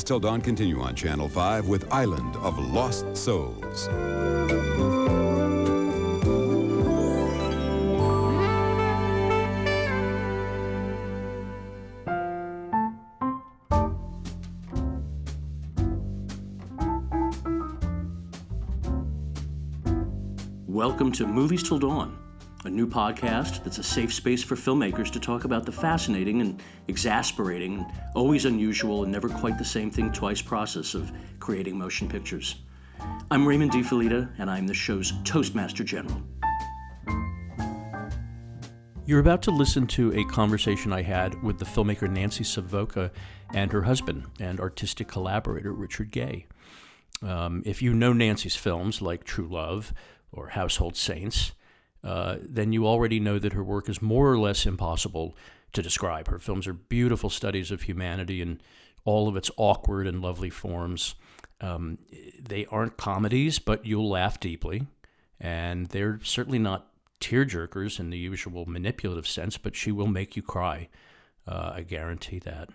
[0.00, 3.86] Movies Till Dawn continue on Channel 5 with Island of Lost Souls.
[20.66, 22.16] Welcome to Movies Till Dawn,
[22.66, 26.62] a new podcast that's a safe space for filmmakers to talk about the fascinating and
[26.88, 32.06] exasperating, and always unusual and never quite the same thing twice process of creating motion
[32.06, 32.56] pictures.
[33.30, 36.22] I'm Raymond De Felitta, and I'm the show's Toastmaster General.
[39.06, 43.10] You're about to listen to a conversation I had with the filmmaker Nancy Savoca
[43.54, 46.44] and her husband and artistic collaborator Richard Guay.
[47.22, 49.94] Um, if you know Nancy's films like True Love
[50.30, 51.52] or Household Saints,
[52.02, 55.36] uh, then you already know that her work is more or less impossible
[55.72, 56.28] to describe.
[56.28, 58.60] Her films are beautiful studies of humanity in
[59.04, 61.14] all of its awkward and lovely forms.
[61.60, 61.98] Um,
[62.40, 64.86] they aren't comedies, but you'll laugh deeply.
[65.38, 70.42] And they're certainly not tearjerkers in the usual manipulative sense, but she will make you
[70.42, 70.88] cry.
[71.46, 72.70] Uh, I guarantee that.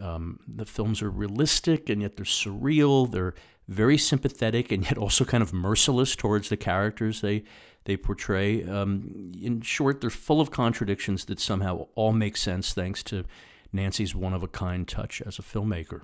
[0.00, 3.10] Um, the films are realistic and yet they're surreal.
[3.10, 3.34] They're
[3.68, 7.44] very sympathetic and yet also kind of merciless towards the characters they
[7.84, 8.64] they portray.
[8.64, 13.24] Um, in short, they're full of contradictions that somehow all make sense thanks to
[13.72, 16.02] Nancy's one of a kind touch as a filmmaker.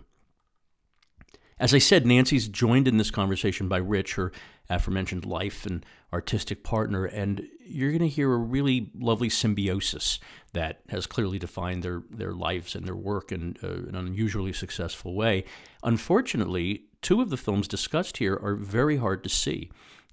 [1.58, 4.30] As I said, Nancy's joined in this conversation by Rich, her
[4.68, 10.20] aforementioned life and artistic partner, and you're going to hear a really lovely symbiosis
[10.52, 15.14] that has clearly defined their, their lives and their work in uh, an unusually successful
[15.14, 15.44] way.
[15.82, 19.70] Unfortunately, two of the films discussed here are very hard to see.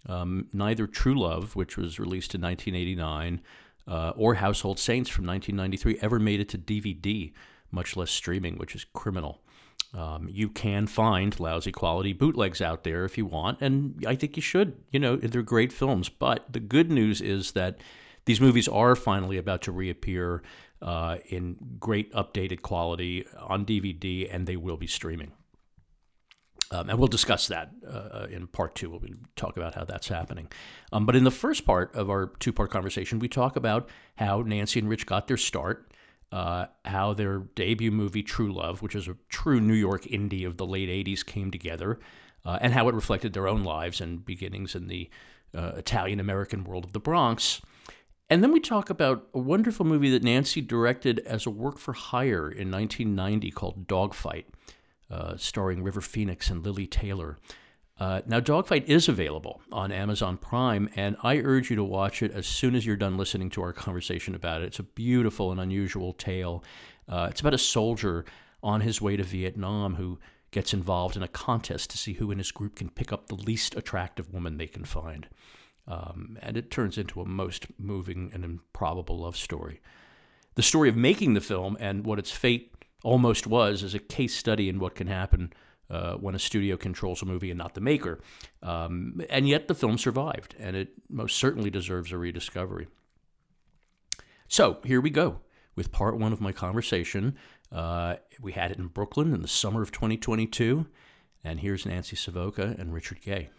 [0.07, 3.41] Um, neither True Love, which was released in 1989,
[3.87, 7.33] uh, or Household Saints from 1993 ever made it to DVD,
[7.71, 9.41] much less streaming, which is criminal.
[9.93, 14.35] Um, you can find lousy quality bootlegs out there if you want, and I think
[14.35, 14.75] you should.
[14.91, 16.09] You know, they're great films.
[16.09, 17.79] But the good news is that
[18.25, 20.41] these movies are finally about to reappear
[20.81, 25.31] uh, in great updated quality on DVD, and they will be streaming.
[26.71, 28.89] Um, and we'll discuss that uh, in part two.
[28.89, 29.01] We'll
[29.35, 30.47] talk about how that's happening.
[30.91, 34.41] Um, but in the first part of our two part conversation, we talk about how
[34.41, 35.93] Nancy and Rich got their start
[36.33, 40.57] uh, how their debut movie True Love, which is a true New York indie of
[40.57, 41.99] the late 80s, came together,
[42.43, 45.11] uh, and how it reflected their own lives and beginnings in the
[45.55, 47.61] uh, Italian American world of the Bronx.
[48.31, 51.93] And then we talk about a wonderful movie that Nancy directed as a work for
[51.93, 54.47] hire in 1990 called Dogfight,
[55.13, 57.37] uh, starring River Phoenix and Lili Taylor.
[57.99, 62.31] Uh, now, Dogfight is available on Amazon Prime, and I urge you to watch it
[62.31, 64.65] as soon as you're done listening to our conversation about it.
[64.65, 66.63] It's a beautiful and unusual tale.
[67.07, 68.25] Uh, it's about a soldier
[68.63, 70.17] on his way to Vietnam who
[70.49, 73.35] gets involved in a contest to see who in his group can pick up the
[73.35, 75.27] least attractive woman they can find.
[75.87, 79.81] Um, and it turns into a most moving and improbable love story.
[80.55, 82.72] The story of making the film and what its fate
[83.03, 85.53] almost was as a case study in what can happen
[85.89, 88.19] uh, when a studio controls a movie and not the maker.
[88.61, 92.87] Um, and yet the film survived, and it most certainly deserves a rediscovery.
[94.47, 95.41] So here we go
[95.75, 97.35] with part one of my conversation.
[97.71, 100.87] Uh, we had it in Brooklyn in the summer of 2022,
[101.43, 103.49] and here's Nancy Savoca and Richard Guay.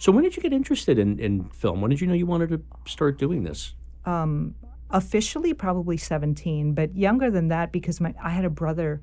[0.00, 1.82] So when did you get interested in, in film?
[1.82, 3.74] When did you know you wanted to start doing this?
[4.06, 4.54] Um,
[4.88, 9.02] officially, probably 17, but younger than that because my I had a brother.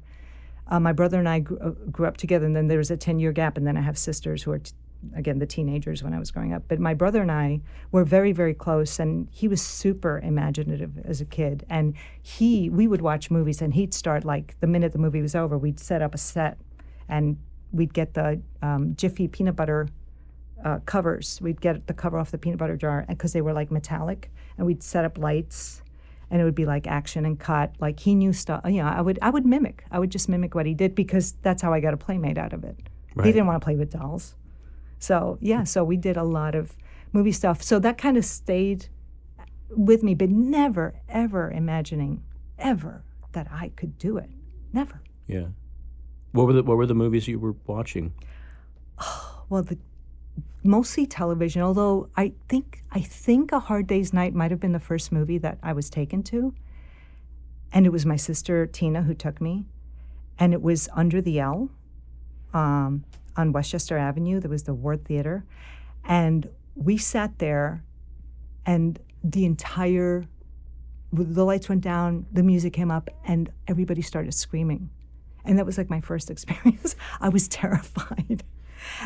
[0.66, 2.97] Uh, my brother and I grew, uh, grew, up together, and then there was a
[2.97, 4.72] 10 year gap, and then I have sisters who are, t-
[5.16, 6.63] again, the teenagers when I was growing up.
[6.68, 11.22] But my brother and I were very, very close, and he was super imaginative as
[11.22, 11.63] a kid.
[11.69, 11.94] And
[12.24, 15.60] he, we would watch movies, and he'd start like the minute the movie was over,
[15.60, 16.57] we'd set up a set,
[17.07, 17.38] and
[17.71, 19.88] we'd get the um, Jiffy peanut butter
[20.63, 21.39] uh, covers.
[21.42, 24.65] We'd get the cover off the peanut butter jar because they were like metallic, and
[24.65, 25.81] we'd set up lights,
[26.30, 27.75] and it would be like action and cut.
[27.80, 28.62] Like he knew stuff.
[28.65, 29.86] You know, I would I would mimic.
[29.92, 32.54] I would just mimic what he did because that's how I got a playmate out
[32.54, 32.77] of it.
[33.15, 33.27] Right.
[33.27, 34.36] He didn't want to play with dolls,
[35.00, 35.63] so yeah.
[35.63, 36.75] So we did a lot of
[37.13, 37.62] movie stuff.
[37.62, 38.88] So that kind of stayed
[39.69, 42.24] with me, but never ever imagining
[42.57, 44.30] ever that I could do it.
[44.74, 45.01] Never.
[45.27, 45.48] Yeah.
[46.31, 48.13] What were the What were the movies you were watching?
[49.00, 49.77] Oh, well, the
[50.68, 51.62] mostly television.
[51.62, 55.38] Although I think I think A Hard Day's Night might have been the first movie
[55.40, 56.54] that I was taken to,
[57.72, 59.66] and it was my sister Tina who took me,
[60.38, 61.69] and it was Under the L.
[62.54, 63.04] Um,
[63.36, 64.40] on Westchester Avenue.
[64.40, 65.46] There was the Ward Theater,
[66.04, 67.84] and we sat there,
[68.66, 70.28] and the entire
[71.14, 74.90] the lights went down, the music came up, and everybody started screaming.
[75.46, 76.96] And that was like my first experience.
[77.22, 78.44] I was terrified.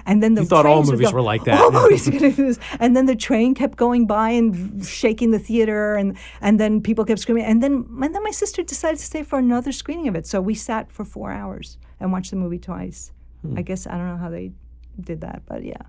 [0.06, 1.60] And then the You thought all movies were like that.
[1.60, 2.60] All movies are gonna do this.
[2.80, 7.06] And then the train kept going by and shaking the theater, and and then people
[7.06, 7.46] kept screaming.
[7.46, 10.28] And then and then my sister decided to stay for another screening of it.
[10.28, 13.12] So we sat for four hours and watched the movie twice.
[13.42, 13.58] Hmm.
[13.58, 14.52] I guess I don't know how they
[15.00, 15.84] did that, but yeah.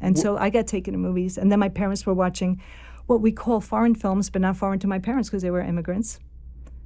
[0.00, 2.60] And so I got taken to movies, and then my parents were watching
[3.06, 6.20] what we call foreign films, but not foreign to my parents because they were immigrants.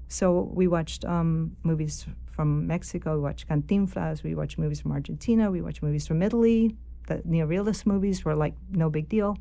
[0.08, 5.50] So we watched um, movies from Mexico, we watched Cantinflas, we watched movies from Argentina,
[5.50, 6.76] we watched movies from Italy.
[7.06, 9.38] The neorealist movies were like no big deal.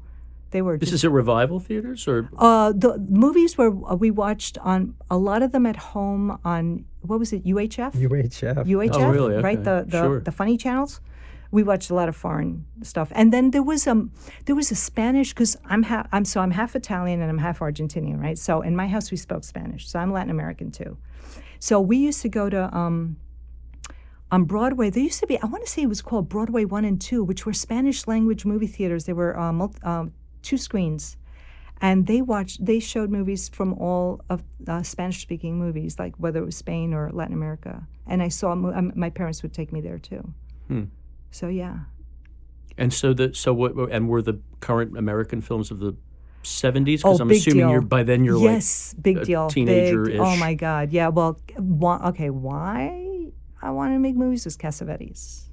[0.51, 4.12] They were This just, is at revival theaters, or uh, the movies were uh, we
[4.12, 8.65] watched on a lot of them at home on what was it UHF UHF.
[8.65, 9.42] UHF Oh, really?
[9.42, 10.19] right the the, Sure.
[10.19, 11.01] the funny channels
[11.53, 14.11] we watched a lot of foreign stuff and then there was um
[14.45, 17.59] there was a Spanish because I'm ha- I'm so I'm half Italian and I'm half
[17.59, 20.97] Argentinian right so in my house we spoke Spanish so I'm Latin American too
[21.59, 23.17] so we used to go to um
[24.33, 26.85] on Broadway, there used to be, I want to say it was called Broadway 1
[26.85, 29.05] and 2, which were Spanish language movie theaters.
[29.05, 30.11] They were uh, mul- um,
[30.41, 31.17] two screens.
[31.79, 36.39] And they watched, they showed movies from all of uh, Spanish speaking movies, like whether
[36.41, 37.85] it was Spain or Latin America.
[38.07, 40.33] And I saw, mo- um, my parents would take me there too.
[40.67, 40.85] Hmm.
[41.33, 41.77] So yeah.
[42.77, 45.95] and so the so what and were the current American films of the
[46.44, 47.01] seventies?
[47.03, 47.71] Oh, Because I'm big assuming deal.
[47.71, 49.47] you're by then you're like yes, big a deal.
[49.50, 50.19] teenager-ish.
[50.19, 50.91] Oh my God.
[50.91, 51.07] Yeah.
[51.09, 51.39] Well,
[52.06, 52.30] okay.
[52.30, 53.31] Why
[53.62, 55.45] I wanted to make movies was Cassavetes.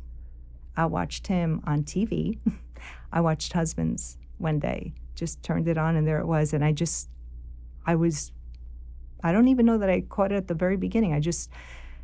[0.77, 2.38] I watched him on TV.
[3.12, 4.93] I watched Husbands one day.
[5.15, 6.53] Just turned it on, and there it was.
[6.53, 7.09] And I just,
[7.87, 8.33] I was,
[9.23, 11.12] I don't even know that I caught it at the very beginning.
[11.12, 11.50] I just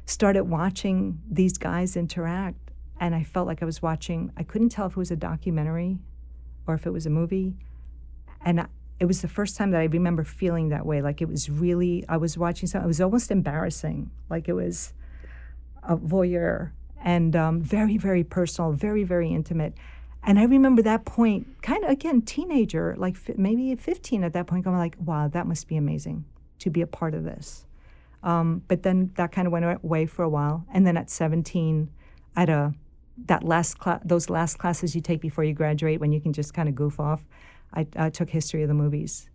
[0.04, 2.65] started watching these guys interact,
[2.98, 4.32] and I felt like I was watching.
[4.36, 5.98] I couldn't tell if it was a documentary
[6.66, 7.54] or if it was a movie
[8.44, 8.66] and I-
[8.98, 11.02] it was the first time that I remember feeling that way.
[11.02, 12.84] Like it was really, I was watching something.
[12.84, 14.10] It was almost embarrassing.
[14.30, 14.94] Like it was
[15.82, 16.70] a voyeur
[17.04, 19.74] and um, very, very personal, very, very intimate.
[20.22, 24.46] And I remember that point, kind of again, teenager, like fi- maybe 15 at that
[24.46, 26.24] point, going like, wow, that must be amazing
[26.60, 27.66] to be a part of this.
[28.22, 30.64] Um, but then that kind of went away for a while.
[30.72, 31.90] And then at 17,
[32.34, 32.74] at a
[33.24, 36.52] that last class, those last classes you take before you graduate, when you can just
[36.52, 37.26] kind of goof off,
[37.72, 39.28] I took history of the movies,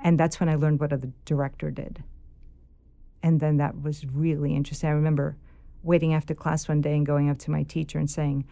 [0.00, 2.02] and that's when I learned what the director did.
[3.22, 4.88] And then that was really interesting.
[4.88, 5.36] I remember
[5.82, 8.46] waiting after class one day and going up to my teacher and saying,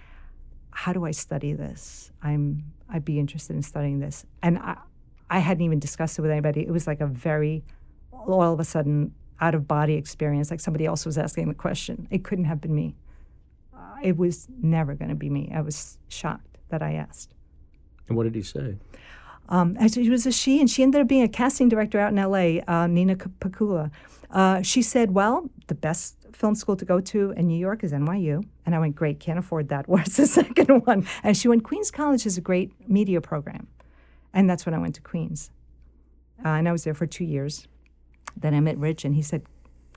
[0.70, 2.12] "How do I study this?
[2.22, 4.76] I'm I'd be interested in studying this." And I,
[5.30, 6.60] I hadn't even discussed it with anybody.
[6.60, 7.64] It was like a very,
[8.12, 10.50] all of a sudden, out of body experience.
[10.50, 12.08] Like somebody else was asking the question.
[12.10, 12.94] It couldn't have been me.
[14.02, 15.50] It was never going to be me.
[15.54, 17.34] I was shocked that I asked.
[18.08, 18.76] And what did he say?
[19.50, 22.12] Um, and it was a she, and she ended up being a casting director out
[22.12, 22.60] in L.A.
[22.62, 23.90] Uh, Nina Pakula.
[24.30, 27.92] Uh, she said, "Well, the best film school to go to in New York is
[27.92, 29.88] NYU." And I went, "Great, can't afford that.
[29.88, 33.66] Where's the second one?" And she went, "Queens College is a great media program,"
[34.32, 35.50] and that's when I went to Queens.
[36.44, 37.66] Uh, and I was there for two years.
[38.36, 39.42] Then I met Rich, and he said,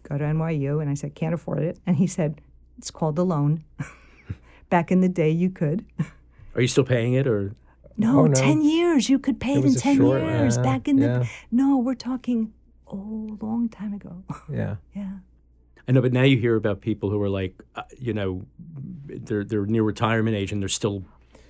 [0.01, 2.41] "Go to NYU," and I said, "Can't afford it." And he said,
[2.79, 3.63] "It's called a loan."
[4.73, 5.85] Back in the day, you could.
[6.55, 7.53] Are you still paying it, or
[7.95, 8.33] No, Oh, no.
[8.33, 9.07] 10 years.
[9.07, 11.29] You could pay It it, in 10 short- years yeah, back in the.
[11.51, 12.51] No, we're talking,
[12.87, 14.23] oh, long time ago.
[14.51, 14.77] Yeah.
[14.95, 15.11] yeah.
[15.87, 18.47] I know, but now you hear about people who are like, uh, you know,
[19.27, 21.03] they're they're near retirement age and they're still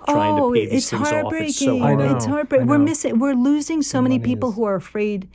[0.05, 1.45] trying oh, to pay these it's things heartbreaking.
[1.45, 1.47] off.
[1.47, 2.15] It's so I know.
[2.17, 2.67] It's heartbreaking.
[2.67, 5.29] We're missing, we're losing so many people is- who are afraid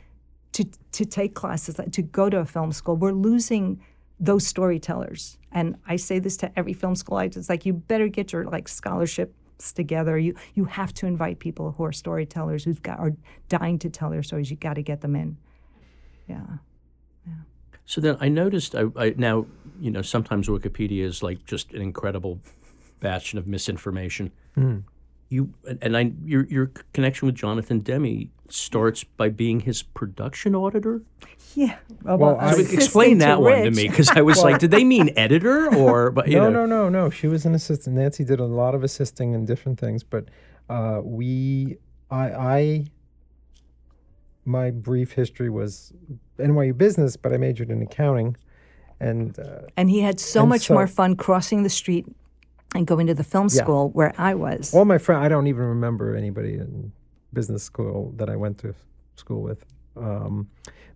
[0.51, 2.95] to, to take classes, like, to go to a film school.
[2.97, 3.81] We're losing
[4.19, 5.38] those storytellers.
[5.51, 7.17] And I say this to every film school.
[7.17, 10.17] I just like, you better get your like scholarships together.
[10.17, 13.13] You you have to invite people who are storytellers who've got are
[13.49, 14.49] dying to tell their stories.
[14.51, 15.37] You got to get them in.
[16.27, 16.45] Yeah.
[17.85, 18.75] So then I noticed.
[18.75, 19.47] I, I now
[19.81, 22.39] you know sometimes Wikipedia is like just an incredible
[22.99, 24.31] bastion of misinformation.
[24.53, 24.79] Hmm.
[25.29, 30.55] You and- and I your your connection with Jonathan Demme starts by being his production
[30.55, 31.01] auditor.
[31.55, 31.77] Yeah.
[32.03, 34.83] Well, Well, I- So explain that one to me because I was like, did they
[34.83, 36.09] mean editor or?
[36.17, 37.09] But you no, know, no, no, no.
[37.11, 37.95] She was an assistant.
[37.95, 40.25] Nancy did a lot of assisting and different things, but
[40.69, 41.77] uh, we,
[42.09, 42.85] I, I,
[44.45, 45.93] my brief history was
[46.39, 48.35] NYU business, but I majored in accounting,
[48.99, 52.05] and uh, And he had so much so- more fun crossing the street
[52.75, 53.63] and going to the film Yeah.
[53.63, 54.73] school where I was.
[54.73, 55.23] all my friends.
[55.25, 56.91] I don't even remember anybody in
[57.33, 58.73] business school that I went to
[59.15, 59.65] school with.
[59.97, 60.49] Um,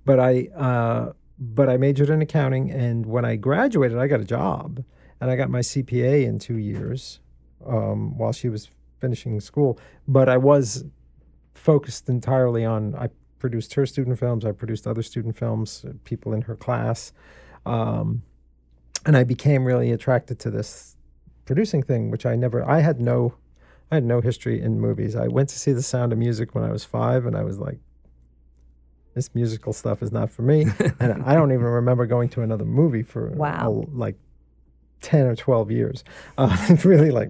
[0.05, 4.25] but I, uh, but I majored in accounting, and when I graduated, I got a
[4.25, 4.83] job,
[5.19, 7.19] and I got my CPA in two years.
[7.65, 9.79] um, while she was finishing school.
[10.05, 10.83] But I was
[11.53, 12.93] focused entirely on.
[12.95, 13.07] I
[13.39, 14.43] produced her student films.
[14.43, 17.13] I produced other student films, uh, people in her class,
[17.65, 18.21] um,
[19.05, 20.92] and I became really attracted to this
[21.45, 22.67] producing thing, which I never.
[22.67, 23.35] I had no.
[23.91, 25.15] I had no history in movies.
[25.15, 27.59] I went to see The Sound of Music when I was five, and I was
[27.59, 27.77] like,
[29.13, 30.65] this musical stuff is not for me.
[30.99, 33.83] and I don't even remember going to another movie for Wow.
[33.85, 34.17] a- like
[35.01, 36.03] 10 or 12 years.
[36.37, 37.29] Uh, it's really like,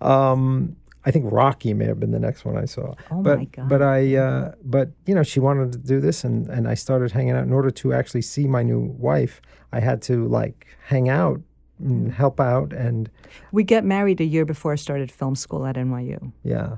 [0.00, 2.94] um, I think Rocky may have been the next one I saw.
[3.10, 3.68] Oh but, my God.
[3.68, 7.12] But I, uh, but you know, she wanted to do this and, and I started
[7.12, 7.44] hanging out.
[7.44, 9.42] In order to actually see my new wife,
[9.72, 11.40] I had to like hang out
[11.78, 12.72] and help out.
[12.72, 13.10] And
[13.52, 16.32] We get married a year before I started film school at NYU.
[16.42, 16.74] yeah.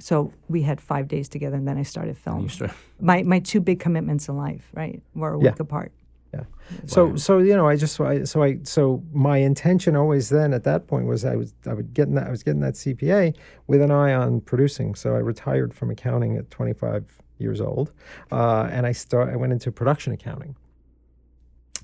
[0.00, 2.48] So we had five days together, and then I started film.
[2.48, 5.50] Start- My my two big commitments in life, right, were a Yeah.
[5.50, 5.90] week apart.
[6.32, 6.44] Yeah.
[6.86, 10.62] So so you know I just I, so I so my intention always then at
[10.64, 13.34] that point was I was I would get in that I was getting that CPA
[13.66, 14.94] with an eye on producing.
[14.94, 17.02] So I retired from accounting at 25
[17.38, 17.90] years old,
[18.30, 20.54] uh, and I start I went into production accounting,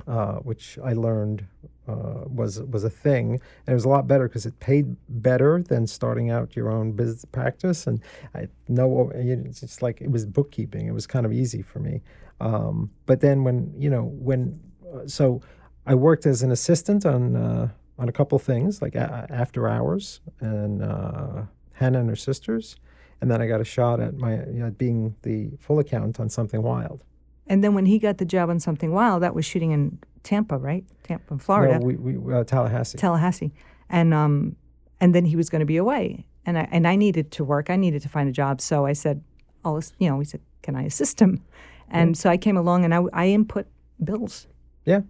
[0.07, 1.47] uh, which I learned
[1.89, 5.63] uh, was was a thing, and it was a lot better because it paid better
[5.63, 7.87] than starting out your own business practice.
[7.87, 8.01] And
[8.35, 10.87] I know it's just like it was bookkeeping.
[10.87, 12.03] It was kind of easy for me.
[12.41, 14.61] Um, but then when you know when
[14.95, 15.41] uh, so
[15.87, 20.21] I worked as an assistant on uh, on a couple things like a- after hours
[20.41, 21.43] and uh,
[21.75, 22.77] Hannah and her sisters,
[23.21, 26.29] and then I got a shot at my you know, being the full account on
[26.29, 27.05] Something Wild.
[27.47, 30.59] And then when he got the job on Something Wild, that was shooting in Tampa,
[30.59, 30.85] right?
[31.05, 32.99] Tampa, Florida, No, we, we uh, Tallahassee.
[32.99, 33.53] Tallahassee,
[33.89, 34.57] and um,
[35.01, 37.71] and then he was going to be away, and I and I needed to work.
[37.71, 39.23] I needed to find a job, so I said,
[39.65, 41.43] "I'll," you know, we said, "Can I assist him?"
[41.91, 43.67] And so I came along and I, I input
[44.03, 44.49] bills.
[44.85, 45.03] yeah.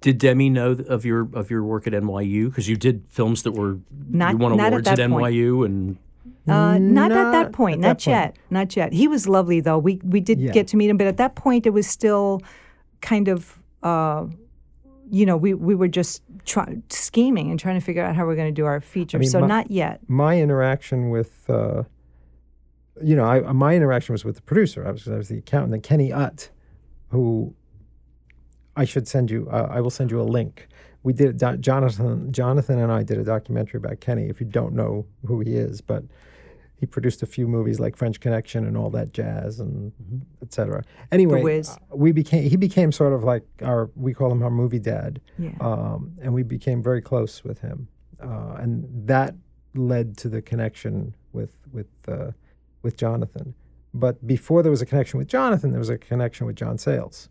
[0.00, 2.46] Did Demme know of your of your work at NYU?
[2.48, 3.78] Because you did films that were
[4.10, 5.34] Not- you won not at awards at, that point.
[5.34, 5.96] NYU, and
[6.48, 8.06] Uh, not, at that point, at not that point.
[8.06, 8.92] yet, not yet.
[8.92, 9.78] He was lovely though.
[9.78, 10.52] We we did Yeah.
[10.52, 12.40] get to meet him, but at that point it was still
[13.00, 14.26] kind of, uh,
[15.10, 18.34] you know, we we were just try- scheming and trying to figure out how we're
[18.36, 19.18] going to do our feature.
[19.18, 20.00] mean, so my- not yet.
[20.08, 21.84] my interaction with, uh,
[23.02, 24.86] you know, I, my interaction was with the producer.
[24.86, 26.50] I was, I was the accountant, and Kenny Utt,
[27.10, 27.54] who
[28.76, 29.48] I should send you.
[29.50, 30.68] Uh, I will send you a link.
[31.02, 32.32] We did do- Jonathan.
[32.32, 34.28] Jonathan and I did a documentary about Kenny.
[34.28, 36.02] If you don't know who he is, but
[36.78, 39.92] he produced a few movies like French Connection and all that jazz and
[40.42, 40.82] et cetera.
[41.10, 41.70] Anyway, Wiz.
[41.70, 42.48] uh, we became.
[42.48, 43.90] He became sort of like our.
[43.96, 45.52] We call him our movie dad Yeah.
[45.60, 47.88] um, and we became very close with him,
[48.22, 49.34] uh, and that
[49.74, 52.32] led to the connection with with uh,
[52.82, 53.54] with Jonathan.
[53.94, 57.30] But before there was a connection with Jonathan, there was a connection with John Sayles.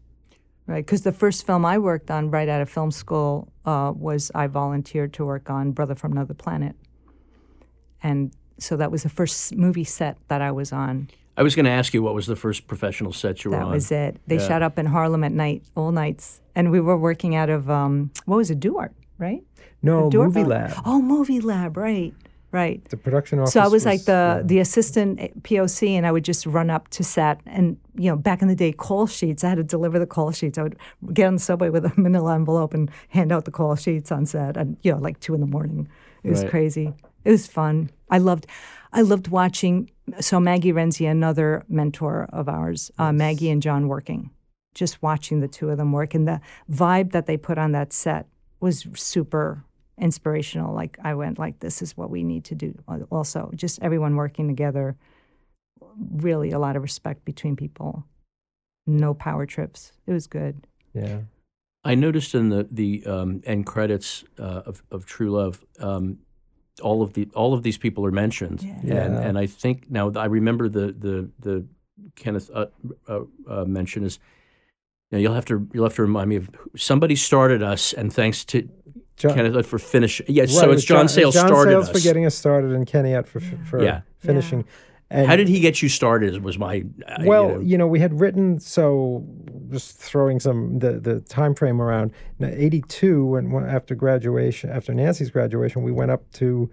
[0.68, 4.32] Right, because the first film I worked on right out of film school uh, was
[4.34, 6.76] I volunteered to work on Brother from Another Planet,
[8.02, 11.10] and so that was the first movie set that I was on.
[11.38, 13.64] I was going to ask you what was the first professional set you were That
[13.64, 13.70] on.
[13.72, 14.18] That was it.
[14.28, 14.48] They Yeah.
[14.48, 18.12] shot up in Harlem at night, all nights, and we were working out of um,
[18.26, 19.44] what was it, Duart, right?
[19.84, 20.72] No, Duart Movie Lab.
[20.86, 22.14] Oh, Movie Lab, right,
[22.54, 22.84] right.
[22.86, 23.52] The production office.
[23.52, 24.42] So I was like the yeah.
[24.44, 27.42] the assistant POC, and I would just run up to set.
[27.46, 29.44] And you know, back in the day, call sheets.
[29.44, 30.58] I had to deliver the call sheets.
[30.58, 30.78] I would
[31.14, 34.26] get on the subway with a Manila envelope and hand out the call sheets on
[34.26, 34.56] set.
[34.56, 35.90] And you know, like two in the morning.
[36.24, 36.50] It was Right.
[36.50, 36.94] crazy.
[37.26, 37.90] It was fun.
[38.10, 38.46] I loved,
[38.94, 39.90] I loved watching.
[40.20, 44.30] So Maggie Renzi, another mentor of ours, uh, Maggie and John working,
[44.74, 47.94] just watching the two of them work, and the vibe that they put on that
[47.94, 48.28] set
[48.60, 49.64] was super
[50.00, 50.74] inspirational.
[50.74, 52.78] Like I went, like this is what we need to do.
[53.10, 54.96] Also, just everyone working together.
[55.98, 58.06] Really, a lot of respect between people.
[58.86, 59.94] No power trips.
[60.06, 60.68] It was good.
[60.94, 61.22] yeah.
[61.86, 66.18] I noticed in the the um, end credits uh, of of True Love, um,
[66.82, 69.20] all of the all of these people are mentioned, and Yeah.
[69.22, 71.66] and I think now I remember the the the
[72.16, 72.68] Kenneth uh,
[73.08, 74.20] uh, uh, mention is.
[75.12, 78.44] Now you'll have to you'll have to remind me of somebody started us, and thanks
[78.46, 78.68] to
[79.18, 80.20] John, Kenneth for finish.
[80.28, 81.92] Yes, right, so it's was John, Sayles John started Sayles us.
[81.96, 84.02] for getting us started, and Kenny Utt for for Yeah.
[84.20, 84.66] finishing.
[85.16, 86.44] And How did he get you started?
[86.44, 89.24] Was my uh, you Well, know- you know, we had written so
[89.70, 92.12] just throwing some the the time frame around.
[92.42, 96.70] '82, when when- after graduation, after Nancy's graduation, we went up to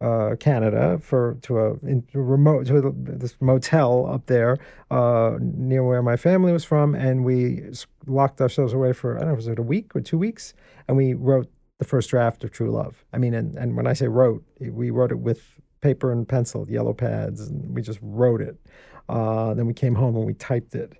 [0.00, 4.58] uh, Canada for to a in, remote to a, this motel up there
[4.90, 7.62] uh, near where my family was from, and we
[8.06, 10.52] locked ourselves away for I don't know was it a week or two weeks,
[10.86, 11.48] and we wrote
[11.78, 13.04] the first draft of True Love.
[13.14, 15.40] I mean, and and when I say wrote, we wrote it with
[15.86, 18.56] paper and pencil, yellow pads, and we just wrote it.
[19.08, 20.92] Uh, then we came home and we typed it.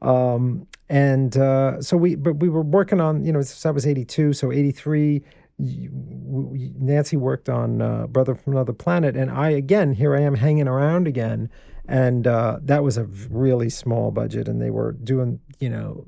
[0.00, 4.32] Um, and uh, so we, but we were working on, you know, that was 82.
[4.32, 5.22] So 83,
[5.58, 10.16] y- w- w- Nancy worked on uh, Brother from Another Planet, and I again here
[10.16, 11.48] I am hanging around again,
[11.86, 16.04] and uh, that was a really small budget, and they were doing you know.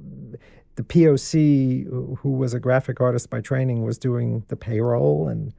[0.76, 1.86] The POC,
[2.18, 5.54] who was a graphic artist by training, was doing the payroll and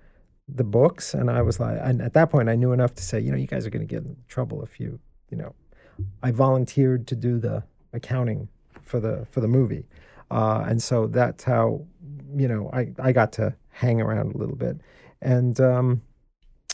[0.48, 3.20] the books, and I was like, and at that point, I knew enough to say,
[3.20, 5.00] you know, you guys are going to get in trouble if you,
[5.30, 5.54] you know,
[6.22, 8.50] I volunteered to do the accounting
[8.84, 9.88] for the for the movie,
[10.32, 11.86] uh, and so that's how,
[12.36, 14.78] you know, I I got to hang around a little bit,
[15.22, 16.02] and um,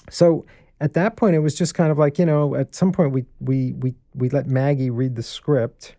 [0.10, 0.46] so
[0.82, 3.26] at that point, it was just kind of like, you know, at some point we
[3.40, 5.96] we we we let Maggie read the script,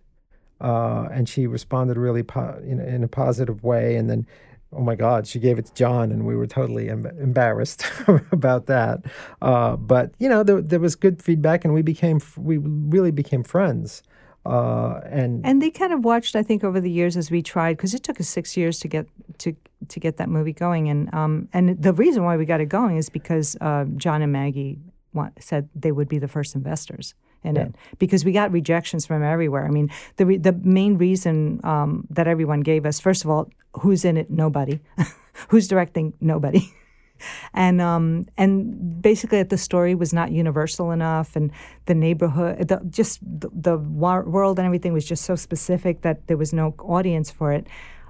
[0.61, 4.27] uh, and she responded really po- in, in a positive way, and then
[4.73, 7.85] oh my God, she gave it to John, and we were totally em- embarrassed
[8.33, 9.01] about that.
[9.41, 13.43] Uh, but you know, there, there was good feedback, and we became we really became
[13.43, 14.03] friends.
[14.45, 17.77] Uh, and And they kind of watched, I think, over the years as we tried,
[17.77, 19.07] because it took us six years to get
[19.39, 19.55] to
[19.89, 20.89] to get that movie going.
[20.89, 24.33] And um, and the reason why we got it going is because uh, John and
[24.33, 24.79] Maggie
[25.13, 27.15] want, said they would be the first investors
[27.45, 29.67] in it because we got rejections from everywhere.
[29.67, 33.51] I mean, the re- the main reason um, that everyone gave us, first of all,
[33.81, 34.31] who's in it?
[34.31, 34.81] Nobody.
[35.49, 36.15] who's directing?
[36.21, 36.73] Nobody.
[37.55, 41.51] and um, and basically that the story was not universal enough, and
[41.87, 46.27] the neighborhood, the, just the, the war- world and everything was just so specific that
[46.27, 47.67] there was no audience for it.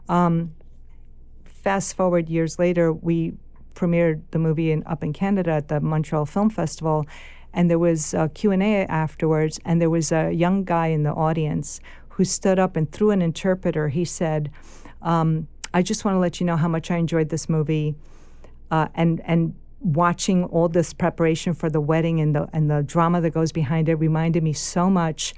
[0.09, 0.55] Um,
[1.45, 3.35] fast forward years later, we
[3.75, 7.07] premiered the movie in, up in Canada at the Montreal Film Festival,
[7.52, 11.80] and there was a Q&A afterwards, and there was a young guy in the audience
[12.11, 14.50] who stood up and through an interpreter, he said,
[15.00, 17.94] um, I just want to let you know how much I enjoyed this movie
[18.71, 23.21] uh, and and watching all this preparation for the wedding and the and the drama
[23.21, 25.35] that goes behind it reminded me so much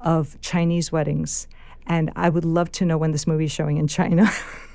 [0.00, 1.48] of Chinese weddings,
[1.86, 4.30] and I would love to know when this movie is showing in China.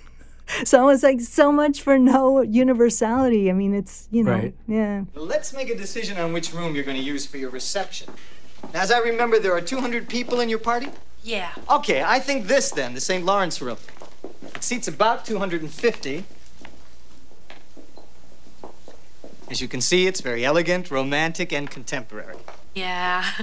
[0.65, 3.49] so I was like, so much for no universality.
[3.49, 4.55] I mean, it's you know, Right.
[4.67, 5.03] yeah.
[5.15, 8.09] Let's make a decision on which room you're going to use for your reception.
[8.73, 10.87] Now, as I remember, there are 200 people in your party?
[11.23, 11.51] Yeah.
[11.69, 13.25] Okay, I think this then, the St.
[13.25, 13.77] Lawrence room.
[14.55, 16.25] It seats about 250.
[19.49, 22.37] As you can see, it's very elegant, romantic, and contemporary.
[22.73, 23.23] Yeah.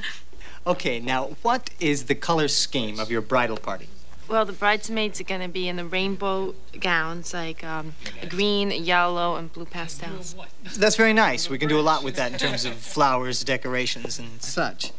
[0.66, 3.88] Okay, now, what is the color scheme of your bridal party?
[4.30, 7.94] Well, the bridesmaids are gonna be in the rainbow gowns, like um,
[8.28, 10.36] green, yellow, and blue pastels.
[10.76, 11.50] That's very nice.
[11.50, 14.92] We can do a lot with that in terms of flowers, decorations, and such.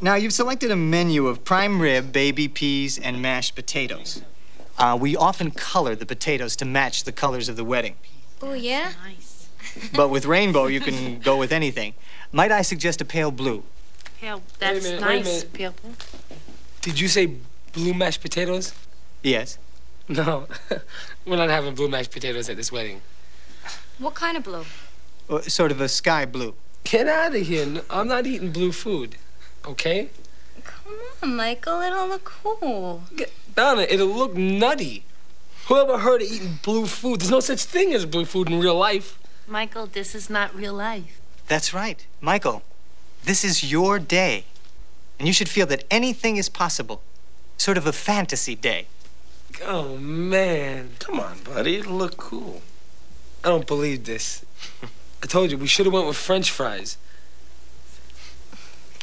[0.00, 4.22] Now, you've selected a menu of prime rib, baby peas, and mashed potatoes.
[4.76, 7.94] Uh, we often color the potatoes to match the colors of the wedding.
[8.42, 8.94] Oh, yeah?
[9.04, 9.48] Nice.
[9.94, 11.94] But with rainbow, you can go with anything.
[12.32, 13.62] Might I suggest a pale blue?
[14.20, 14.42] Pale.
[14.58, 15.44] That's minute, nice.
[15.44, 15.74] Pale.
[15.80, 15.94] blue.
[16.82, 17.36] Did you say
[17.76, 18.72] blue mashed potatoes?
[19.22, 19.58] Yes.
[20.08, 20.46] No,
[21.26, 23.02] we're not having blue mashed potatoes at this wedding.
[23.98, 24.64] What kind of blue?
[25.28, 26.54] Uh, sort of a sky blue.
[26.84, 27.82] Get out of here.
[27.90, 29.16] I'm not eating blue food.
[29.66, 30.08] Okay?
[30.64, 31.80] Come on, Michael.
[31.80, 33.02] It'll look cool.
[33.14, 35.04] Get, Donna, it'll look nutty.
[35.66, 37.20] Whoever heard of eating blue food?
[37.20, 39.18] There's no such thing as blue food in real life.
[39.46, 41.20] Michael, this is not real life.
[41.48, 42.06] That's right.
[42.20, 42.62] Michael,
[43.24, 44.44] this is your day.
[45.18, 47.02] And you should feel that anything is possible.
[47.56, 48.86] Sort of a fantasy day.
[49.64, 50.90] Oh, man.
[50.98, 51.76] Come on, buddy.
[51.76, 52.62] It'll look cool.
[53.42, 54.44] I don't believe this.
[55.22, 56.98] I told you, we should have went with french fries.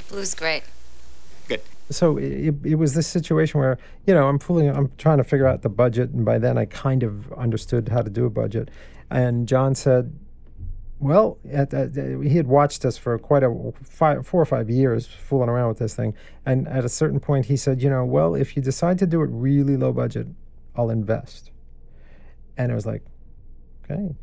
[0.10, 0.64] Blue's great.
[1.48, 1.62] Good.
[1.90, 5.48] So it, it was this situation where you know I'm fully I'm trying to figure
[5.48, 8.70] out the budget, and by then I kind of understood how to do a budget.
[9.10, 10.14] And John said,
[11.04, 15.06] "Well, at, at, he had watched us for quite a five, four or five years
[15.08, 16.14] fooling around with this thing,
[16.46, 19.22] and at a certain point he said, you know, well, if you decide to do
[19.22, 20.28] it really low budget,
[20.76, 21.52] I'll invest."
[22.58, 23.04] And it was like,
[23.90, 24.16] okay.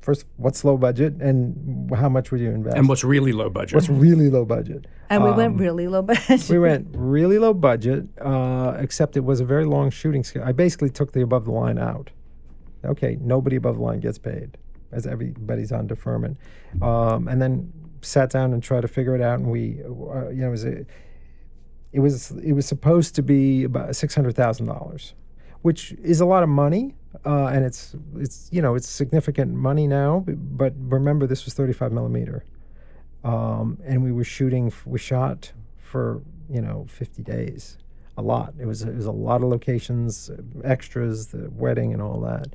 [0.00, 2.76] First, what's low budget, and how much would you invest?
[2.76, 3.74] And what's really low budget?
[3.74, 4.86] what's really low budget?
[5.10, 6.48] And we Um, went really low budget.
[6.48, 10.48] we went really low budget, uh, except it was a very long shooting schedule.
[10.48, 12.10] I basically took the above the line out.
[12.84, 14.56] Okay, nobody above the line gets paid,
[14.92, 16.36] as everybody's on deferment,
[16.82, 17.72] um, and then
[18.02, 19.38] sat down and tried to figure it out.
[19.38, 20.86] And we, uh, you know, it was a,
[21.92, 25.14] it was it was supposed to be about six hundred thousand dollars,
[25.62, 29.86] which is a lot of money, uh, and it's it's you know it's significant money
[29.86, 30.24] now.
[30.26, 32.44] But remember, this was thirty five millimeter
[33.24, 34.72] um, and we were shooting.
[34.84, 37.78] We shot for you know 50 days,
[38.18, 38.52] a lot.
[38.58, 42.48] It was it was a lot of locations, uh, extras, the wedding, and all that.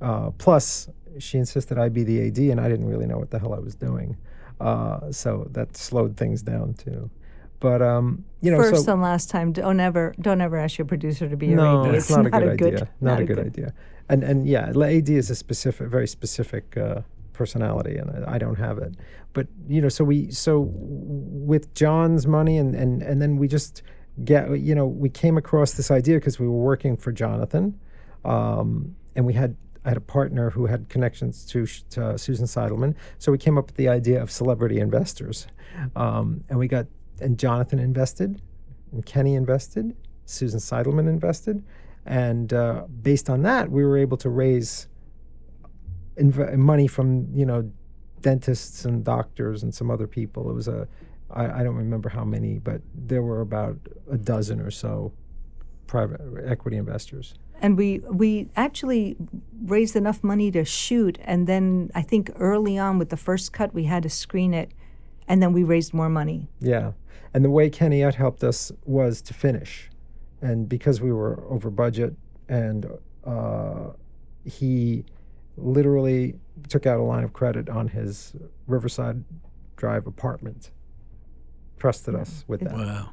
[0.00, 3.38] Uh, plus, she insisted I be the AD, and I didn't really know what the
[3.38, 4.16] hell I was doing,
[4.60, 7.10] uh, so that slowed things down too.
[7.60, 10.84] But um, you know, First so and last time, don't ever, don't ever ask your
[10.84, 11.94] producer to be your no, AD.
[11.94, 12.88] it's, not, a good idea.
[13.00, 13.72] Not, a good, idea.
[14.10, 17.00] and and yeah, AD is a specific, very specific uh,
[17.32, 18.94] personality, and I, I don't have it.
[19.32, 23.82] But you know, so we so with John's money, and and and then we just
[24.24, 27.78] get you know we came across this idea because we were working for Jonathan,
[28.24, 32.94] um, and we had I had a partner who had connections to, to Susan Seidelman,
[33.18, 35.46] so we came up with the idea of celebrity investors,
[35.94, 36.86] um, and we got
[37.20, 38.40] and Jonathan invested,
[38.92, 41.62] and Kenny invested, Susan Seidelman invested,
[42.04, 44.88] and uh, based on that, we were able to raise
[46.16, 47.70] inv- money from you know
[48.20, 50.50] dentists and doctors and some other people.
[50.50, 50.88] It was a
[51.30, 53.78] I, I don't remember how many, but there were about
[54.10, 55.12] a dozen or so
[55.86, 57.34] private equity investors.
[57.60, 59.16] And we we actually
[59.64, 63.72] raised enough money to shoot, and then I think early on with the first cut,
[63.72, 64.72] we had to screen it,
[65.26, 66.48] and then we raised more money.
[66.60, 66.92] Yeah,
[67.32, 69.90] and the way Kenny Utt helped us was to finish,
[70.42, 72.14] and because we were over budget,
[72.48, 72.86] and
[73.24, 73.90] uh,
[74.44, 75.04] he
[75.56, 76.34] literally
[76.68, 78.34] took out a line of credit on his
[78.66, 79.24] Riverside
[79.76, 80.70] Drive apartment.
[81.78, 82.72] Trusted us with that.
[82.72, 83.10] Wow.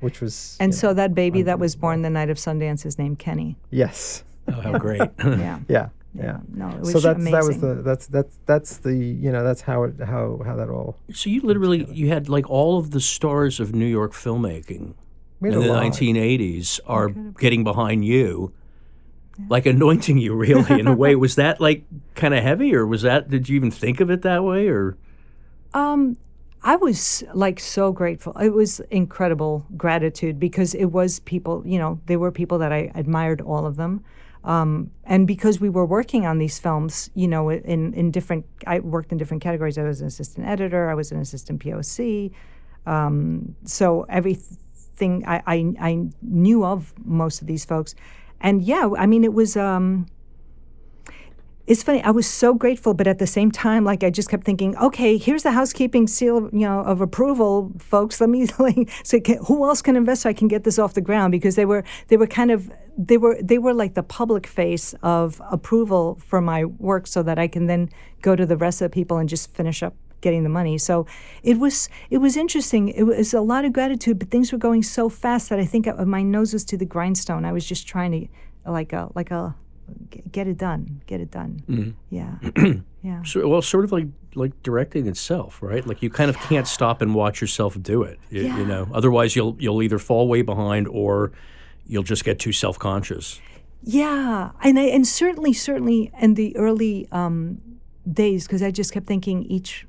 [0.00, 2.98] Which was And so know, that baby that was born the night of Sundance is
[2.98, 3.56] named Kenny.
[3.70, 5.02] yes, Oh, how great.
[5.24, 5.58] Yeah.
[5.68, 6.38] yeah, yeah.
[6.48, 7.32] No, it was So that's amazing.
[7.32, 10.70] that was the that's that's that's the you know that's how it how how that
[10.70, 14.94] all so you literally you had like all of the stars of New York filmmaking
[15.42, 15.84] in the a lot.
[15.84, 18.52] 1980s are getting behind you,
[19.48, 20.34] like anointing you.
[20.34, 21.84] Really, in a way, was that like
[22.14, 23.28] kind of heavy, or was that?
[23.30, 24.96] Did you even think of it that way, or?
[25.74, 26.16] Um,
[26.62, 28.36] I was like so grateful.
[28.38, 32.92] It was incredible gratitude because it was people, you know, they were people that I
[32.94, 34.04] admired all of them.
[34.44, 38.80] Um, and because we were working on these films, you know, in, in different, I
[38.80, 39.78] worked in different categories.
[39.78, 42.32] I was an assistant editor, I was an assistant POC.
[42.86, 47.94] Um, so everything, I, I, I knew of most of these folks.
[48.40, 50.06] And yeah, I mean, it was, um,
[51.70, 52.02] it's funny.
[52.02, 55.16] I was so grateful, but at the same time, like I just kept thinking, okay,
[55.16, 58.20] here's the housekeeping seal, you know, of approval, folks.
[58.20, 58.90] Let me like,
[59.22, 61.30] can, who else can invest so I can get this off the ground?
[61.30, 64.96] Because they were they were kind of they were they were like the public face
[65.04, 67.88] of approval for my work, so that I can then
[68.20, 70.76] go to the rest of the people and just finish up getting the money.
[70.76, 71.06] So
[71.44, 72.88] it was it was interesting.
[72.88, 75.86] It was a lot of gratitude, but things were going so fast that I think
[76.04, 77.44] my nose was to the grindstone.
[77.44, 79.54] I was just trying to like a like a
[80.30, 81.96] get it done, get it done.
[82.10, 82.38] Yeah,
[83.02, 83.22] yeah.
[83.22, 85.86] So, well, sort of like like directing itself, right?
[85.86, 88.18] Like you kind of can't stop and watch yourself do it.
[88.30, 91.32] You, you know, otherwise you'll you'll either fall way behind or
[91.86, 93.40] you'll just get too self conscious.
[93.82, 97.60] Yeah, and I, and certainly, certainly in the early um,
[98.10, 99.86] days, because I just kept thinking each,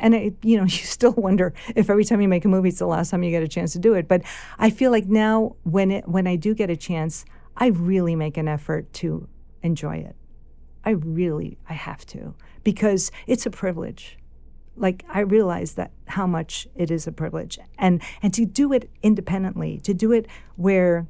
[0.00, 2.78] and it, you know, you still wonder if every time you make a movie, it's
[2.78, 4.08] the last time you get a chance to do it.
[4.08, 4.22] But
[4.58, 7.24] I feel like now, when it when I do get a chance,
[7.56, 9.28] I really make an effort to
[9.64, 10.14] enjoy it.
[10.84, 14.18] I really, I have to because it's a privilege.
[14.76, 18.90] Like I realize that how much it is a privilege, and and to do it
[19.02, 21.06] independently, to do it where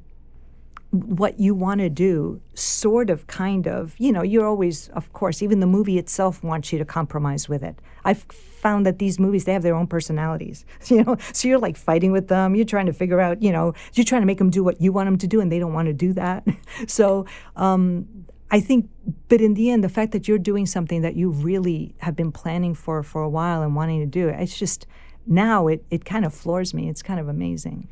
[0.95, 3.95] what you want to do, sort of, kind of.
[3.97, 7.63] You know, you're always, of course, even the movie itself wants you to compromise with
[7.63, 7.79] it.
[8.03, 11.75] I've found that these movies, they have their own personalities, you know, so you're like
[11.75, 12.55] fighting with them.
[12.55, 14.91] You're trying to figure out, you know, you're trying to make them do what you
[14.91, 16.47] want them to do, and they don't want to do that.
[16.87, 18.07] so, um,
[18.51, 18.89] I think,
[19.27, 22.31] but in the end, the fact that you're doing something that you really have been
[22.31, 24.85] planning for for a while and wanting to do, it's just
[25.25, 26.87] now it, it kind of floors me.
[26.89, 27.87] It's kind of amazing.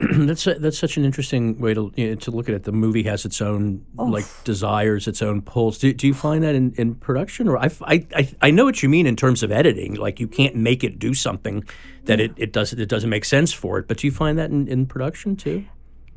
[0.12, 2.62] that's a, that's such an interesting way to you know, to look at it.
[2.62, 5.78] The movie has its own like desires, its own pulls.
[5.78, 8.80] Do, do you find that in, in production, or I, I, I, I know what
[8.80, 9.94] you mean in terms of editing.
[9.94, 11.64] Like you can't make it do something
[12.04, 13.88] that it, it does it doesn't make sense for it.
[13.88, 15.64] But do you find that in, in production too?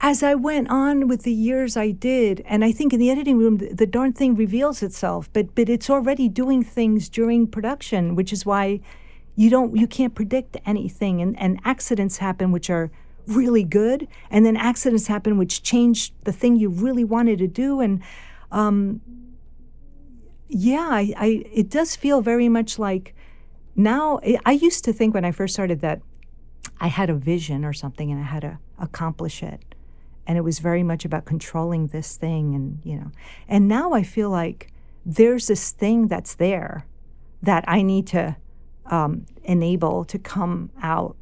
[0.03, 3.37] As I went on with the years, I did, and I think in the editing
[3.37, 5.29] room, the, the darn thing reveals itself.
[5.31, 8.81] But but it's already doing things during production, which is why
[9.35, 12.89] you don't you can't predict anything, and and accidents happen, which are
[13.27, 17.79] really good, and then accidents happen which change the thing you really wanted to do,
[17.79, 18.01] and
[18.51, 19.01] um,
[20.47, 23.13] yeah, I, I it does feel very much like
[23.75, 24.19] now.
[24.25, 26.01] I I used to think when I first started that
[26.79, 29.70] I had a vision or something and I had to accomplish it
[30.27, 33.11] and it was very much about controlling this thing and you know.
[33.47, 34.71] And now i feel like
[35.05, 36.85] there's this thing that's there
[37.41, 38.35] that i need to
[38.87, 41.15] um, enable to come out.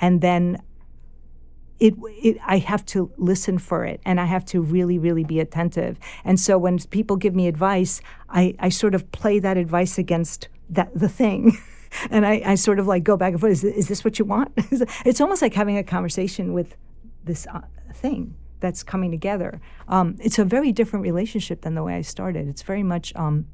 [0.00, 0.60] And then
[1.78, 5.40] it, it i have to listen for it and i have to really really be
[5.40, 5.98] attentive.
[6.24, 10.48] And so when people give me advice i, I sort of play that advice against
[10.70, 11.58] that the thing.
[12.10, 14.24] And I, I sort of like go back and forth is, is this what you
[14.24, 14.50] want?
[15.04, 16.74] It's almost like having a conversation with
[17.22, 17.60] this uh,
[17.92, 19.60] thing that's coming together.
[19.88, 22.48] Um, it's a very different relationship than the way I started.
[22.48, 23.12] It's very much.
[23.14, 23.46] Um,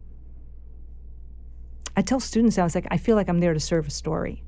[1.97, 4.45] I tell students, I was like, I feel like I'm there to serve a story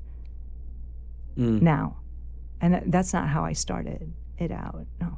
[1.35, 1.97] now,
[2.61, 4.85] and that- that's not how I started it out.
[5.01, 5.17] No.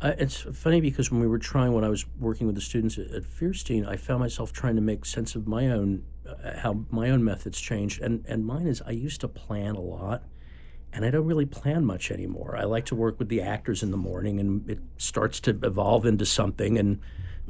[0.00, 2.96] I, it's funny because when we were trying, when I was working with the students
[2.98, 6.84] at, at Feirstein, I found myself trying to make sense of my own, uh, how
[6.90, 8.00] my own methods changed.
[8.02, 10.22] And, and mine is I used to plan a lot,
[10.94, 12.56] and I don't really plan much anymore.
[12.58, 16.06] I like to work with the actors in the morning, and it starts to evolve
[16.06, 16.78] into something.
[16.78, 17.00] And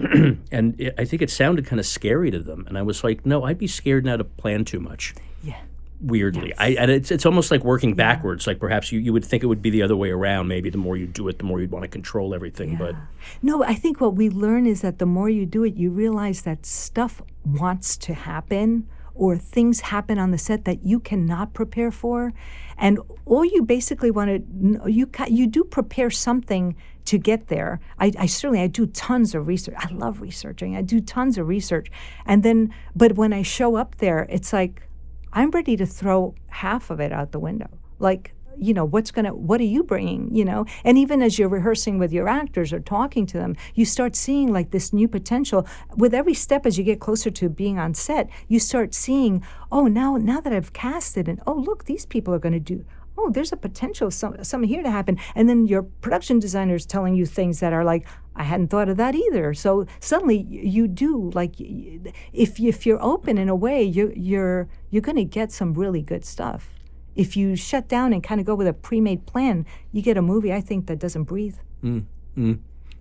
[0.51, 2.65] and it, I think it sounded kind of scary to them.
[2.69, 5.61] And I was like, no, I'd be scared now to plan too much Yeah.
[6.01, 6.53] weirdly.
[6.59, 8.47] I, and it's, it's almost like working backwards.
[8.49, 10.49] Like perhaps you, you would think it would be the other way around.
[10.49, 12.77] Maybe the more you do it, the more you'd want to control everything.
[12.77, 12.97] But
[13.41, 16.43] No, I think what we learn is that the more you do it, you realize
[16.43, 21.91] that stuff wants to happen or things happen on the set that you cannot prepare
[21.91, 22.33] for.
[22.77, 27.81] And all you basically want to, you, you do prepare something to get there.
[27.99, 29.75] I, I certainly, I do tons of research.
[29.79, 30.77] I love researching.
[30.77, 31.91] I do tons of research.
[32.27, 34.89] And then, but when I show up there, it's like,
[35.33, 37.69] I'm ready to throw half of it out the window.
[37.99, 40.67] Like, you know, what's going to, what are you bringing, you know?
[40.85, 44.53] And even as you're rehearsing with your actors or talking to them, you start seeing
[44.53, 45.67] like this new potential.
[45.97, 49.87] With every step as you get closer to being on set, you start seeing, oh,
[49.87, 52.85] now, now that I've casted and, oh, look, these people are going to do,
[53.17, 55.19] oh, there's a potential some, something here to happen.
[55.35, 58.89] And then your production designer is telling you things that are like, I hadn't thought
[58.89, 59.55] of that either.
[59.55, 65.03] So suddenly you do like, if if you're open in a way, you're you're you're
[65.03, 66.74] going to get some really good stuff.
[67.15, 70.23] If you shut down and kind of go with a pre-made plan, you get a
[70.23, 71.57] movie I think that doesn't breathe.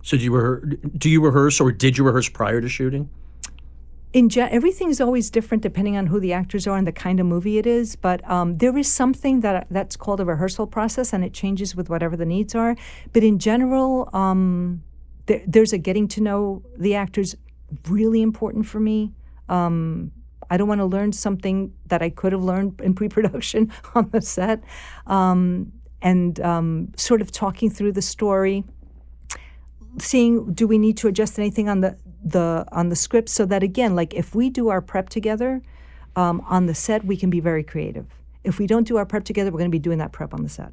[0.02, 0.64] so do you rehearse,
[0.96, 3.10] do you rehearse or did you rehearse prior to shooting?
[4.14, 7.26] in ge- everything's always different depending on who the actors are and the kind of
[7.26, 7.96] movie it is.
[7.96, 11.90] But um, there is something that that's called a rehearsal process, and it changes with
[11.90, 12.76] whatever the needs are.
[13.12, 14.84] But in general, um,
[15.26, 17.34] there, there's a getting to know the actors
[17.88, 19.12] really important for me.
[19.48, 20.12] Um,
[20.50, 24.20] I don't want to learn something that I could have learned in pre-production on the
[24.20, 24.62] set,
[25.06, 28.64] um, and um, sort of talking through the story
[29.98, 33.62] seeing do we need to adjust anything on the the on the script so that
[33.62, 35.62] again like if we do our prep together
[36.16, 38.06] um, on the set we can be very creative.
[38.44, 40.42] If we don't do our prep together we're going to be doing that prep on
[40.42, 40.72] the set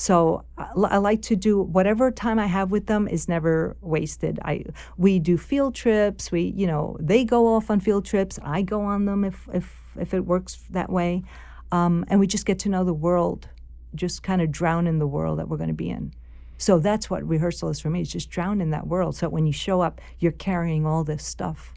[0.00, 4.40] so I, I like to do whatever time I have with them is never wasted.
[4.42, 4.64] I
[4.96, 6.32] we do field trips.
[6.32, 8.38] We you know they go off on field trips.
[8.42, 11.22] I go on them if if if it works that way,
[11.70, 13.50] um, and we just get to know the world,
[13.94, 16.14] just kind of drown in the world that we're going to be in.
[16.56, 18.00] So that's what rehearsal is for me.
[18.00, 19.16] It's just drown in that world.
[19.16, 21.74] So when you show up, you're carrying all this stuff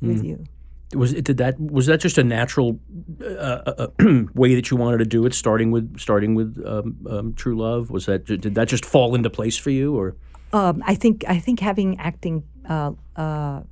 [0.00, 0.46] with you.
[0.94, 2.78] Was it did that was that just a natural
[3.20, 5.34] uh, uh, uh, way that you wanted to do it?
[5.34, 9.28] Starting with starting with um, um, True Love was that did that just fall into
[9.28, 10.16] place for you or?
[10.52, 13.62] Um, I think I think having acting uh, uh,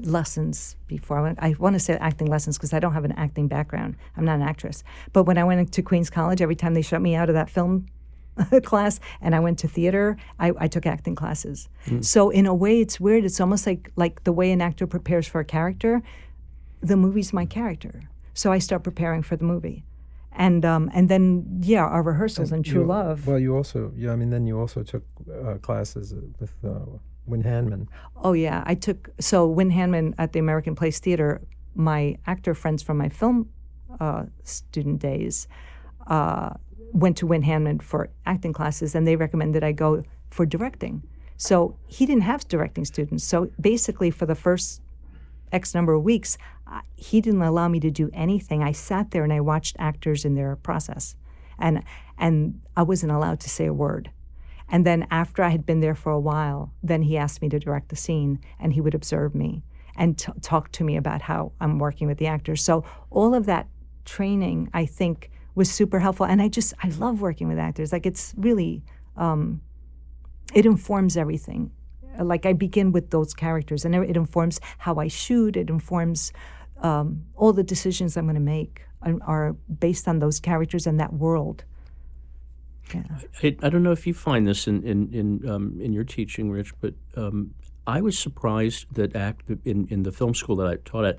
[0.00, 3.12] lessons before I, went, I want to say acting lessons because I don't have an
[3.12, 3.96] acting background.
[4.16, 4.82] I'm not an actress.
[5.12, 7.50] But when I went to Queens College, every time they shut me out of that
[7.50, 7.86] film
[8.62, 11.68] class and I went to theater, I, I took acting classes.
[12.00, 13.24] So in a way, it's weird.
[13.24, 16.02] It's almost like like the way an actor prepares for a character.
[16.82, 18.02] The movie's my character,
[18.34, 19.84] so I start preparing for the movie.
[20.32, 23.26] And um, and then yeah, our rehearsals and True You- Love.
[23.26, 26.80] Well, you also, yeah, I mean, then you also took uh, classes with uh,
[27.26, 27.86] Wynn Handman.
[28.16, 31.40] Oh yeah, I took so Wynn Handman at the American Place Theater.
[31.74, 33.48] My actor friends from my film
[34.00, 35.48] uh, student days
[36.06, 36.50] uh,
[36.92, 41.02] went to Wynn Handman for acting classes, and they recommended I go for directing.
[41.36, 43.24] So he didn't have directing students.
[43.24, 44.81] So basically, for the first
[45.52, 48.62] X number of weeks, uh, he didn't allow me to do anything.
[48.62, 51.14] I sat there and I watched actors in their process,
[51.58, 51.84] and
[52.18, 54.10] and I wasn't allowed to say a word.
[54.68, 57.58] And then after I had been there for a while, then he asked me to
[57.58, 59.62] direct the scene, and he would observe me
[59.94, 62.62] and t- talk to me about how I'm working with the actors.
[62.64, 63.68] So all of that
[64.04, 66.26] training, I think, was super helpful.
[66.26, 67.92] And I just I love working with actors.
[67.92, 68.82] Like it's really,
[69.16, 69.60] um,
[70.54, 71.70] it informs everything.
[72.24, 75.56] Like I begin with those characters, and it informs how I shoot.
[75.56, 76.32] It informs
[76.82, 80.98] um, all the decisions I'm going to make are, are based on those characters and
[81.00, 81.64] that world.
[82.94, 83.02] Yeah.
[83.42, 86.50] I, I don't know if you find this in in in, um, in your teaching,
[86.50, 87.54] Rich, but um,
[87.86, 91.18] I was surprised that act in, in the film school that I taught at,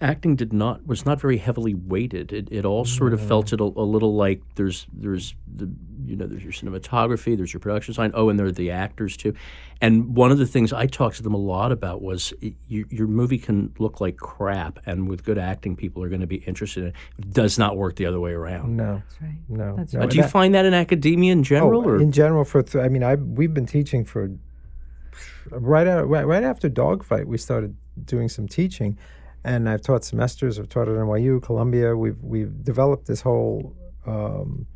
[0.00, 2.32] acting did not was not very heavily weighted.
[2.32, 5.70] It, it all sort of felt it a, a little like there's there's the
[6.06, 8.10] you know, there's your cinematography, there's your production design.
[8.14, 9.34] Oh, and there are the actors too.
[9.80, 12.86] And one of the things I talked to them a lot about was y- your,
[12.90, 16.36] your movie can look like crap, and with good acting, people are going to be
[16.36, 16.94] interested in it.
[17.18, 18.76] It does not work the other way around.
[18.76, 19.38] No, That's right.
[19.48, 19.76] no.
[19.76, 20.00] That's no.
[20.00, 20.06] right.
[20.06, 22.62] Uh, do you That- find that in academia in general, Oh, or in general, for
[22.62, 24.30] th- I mean, I we've been teaching for
[25.50, 28.98] right out right, right after Dogfight, we started doing some teaching,
[29.44, 30.58] and I've taught semesters.
[30.58, 31.96] I've taught at NYU, Columbia.
[31.96, 33.74] We've we've developed this whole
[34.06, 34.66] um,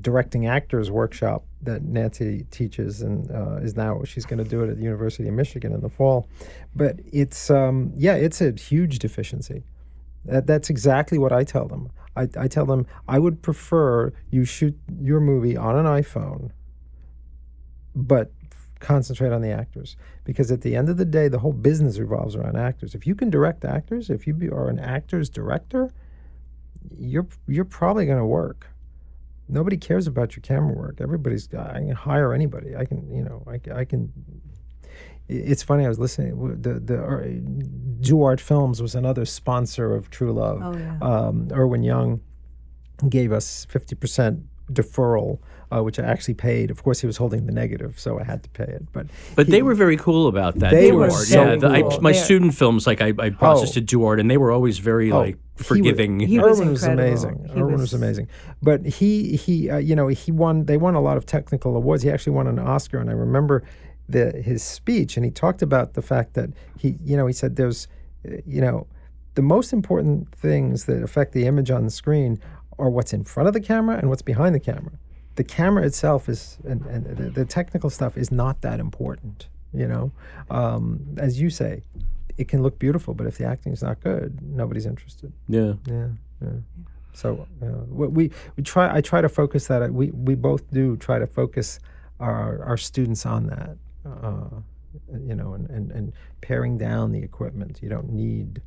[0.00, 4.70] directing actors workshop that Nancy teaches, and uh, is now she's going to do it
[4.70, 6.28] at the University of Michigan in the fall.
[6.74, 9.64] But it's um, yeah, it's a huge deficiency.
[10.24, 11.90] That, that's exactly what I tell them.
[12.16, 16.50] I, I tell them I would prefer you shoot your movie on an iPhone,
[17.94, 18.30] but
[18.82, 22.36] concentrate on the actors because at the end of the day, the whole business revolves
[22.36, 22.94] around actors.
[22.94, 25.90] If you can direct actors, if you are an actor's director,
[26.98, 28.68] you're you're probably going to work.
[29.48, 31.00] Nobody cares about your camera work.
[31.00, 32.76] Everybody's I can hire anybody.
[32.76, 34.12] I can you know I, I can.
[35.28, 35.84] It's funny.
[35.84, 36.60] I was listening.
[36.60, 37.24] The the uh,
[38.00, 40.60] Duart Films was another sponsor of True Love.
[40.62, 40.98] Oh, yeah.
[41.00, 42.20] Um, Irwin Young
[43.08, 45.38] gave us fifty percent deferral,
[45.72, 46.70] uh, which I actually paid.
[46.70, 48.84] Of course, he was holding the negative, so I had to pay it.
[48.92, 49.06] But
[49.36, 50.70] But he- they were very cool about that.
[50.72, 53.80] They were so yeah, the- I- my They're- student films, like I, I processed Oh.
[53.80, 56.20] at Duart, and they were always very Oh, like forgiving.
[56.20, 57.08] he was Irwin was incredible.
[57.08, 57.48] amazing.
[57.54, 58.28] He Irwin was, was- amazing.
[58.62, 60.64] But he he uh, you know he won.
[60.66, 62.02] They won a lot of technical awards.
[62.02, 63.62] He actually won an Oscar, and I remember
[64.08, 67.56] the his speech, and he talked about the fact that he you know he said
[67.56, 67.88] there's
[68.46, 68.86] you know
[69.34, 72.38] the most important things that affect the image on the screen
[72.78, 74.92] are what's in front of the camera and what's behind the camera.
[75.34, 79.48] The camera itself is and, and the, the technical stuff is not that important.
[79.72, 80.12] You know,
[80.50, 81.82] um, as you say,
[82.36, 85.32] it can look beautiful, but if the acting is not good, nobody's interested.
[85.48, 85.74] yeah.
[85.86, 86.08] Yeah,
[86.42, 86.50] yeah.
[87.14, 88.94] So uh, we, we try.
[88.94, 89.92] I try to focus that.
[89.92, 91.78] We we both do try to focus
[92.20, 93.76] our our students on that.
[94.04, 94.60] Uh,
[95.26, 97.80] you know, and, and and paring down the equipment.
[97.82, 98.62] You don't need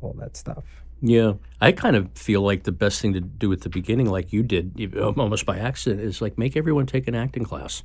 [0.00, 0.64] all that stuff.
[1.06, 4.32] Yeah, I kind of feel like the best thing to do at the beginning, like
[4.32, 7.82] you did, um, almost by accident, is like make everyone take an acting class.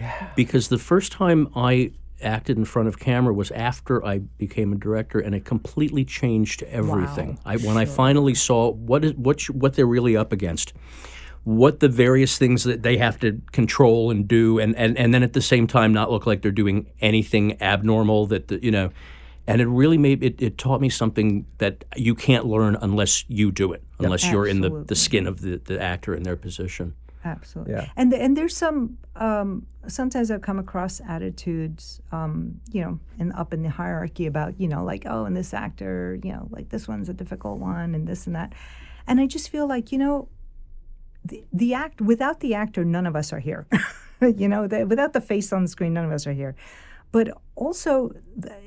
[0.00, 0.30] Yeah.
[0.34, 4.76] Because the first time I acted in front of camera was after I became a
[4.76, 7.38] director, and it completely changed everything.
[7.44, 10.72] I, when I finally saw what is what you, what they're really up against,
[11.42, 15.22] what the various things that they have to control and do, and and, and then
[15.22, 18.90] at the same time not look like they're doing anything abnormal that the, you know.
[19.46, 23.52] And it really made it, it taught me something that you can't learn unless you
[23.52, 26.94] do it, unless you're in the, the skin of the, the actor in their position.
[27.24, 27.74] Absolutely.
[27.74, 27.86] Yeah.
[27.96, 33.32] And the, and there's some um, sometimes I've come across attitudes, um, you know, in
[33.32, 36.68] up in the hierarchy about you know like oh and this actor you know like
[36.68, 38.52] this one's a difficult one and this and that,
[39.06, 40.28] and I just feel like you know,
[41.24, 43.66] the the act without the actor none of us are here,
[44.20, 46.54] you know the, without the face on the screen none of us are here,
[47.10, 48.12] but also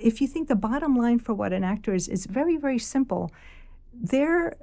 [0.02, 3.32] if you think the bottom line for what an actor is is very very simple,
[3.94, 4.56] they're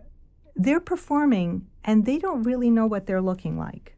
[0.56, 3.94] they're performing and they don't really know what they're looking like.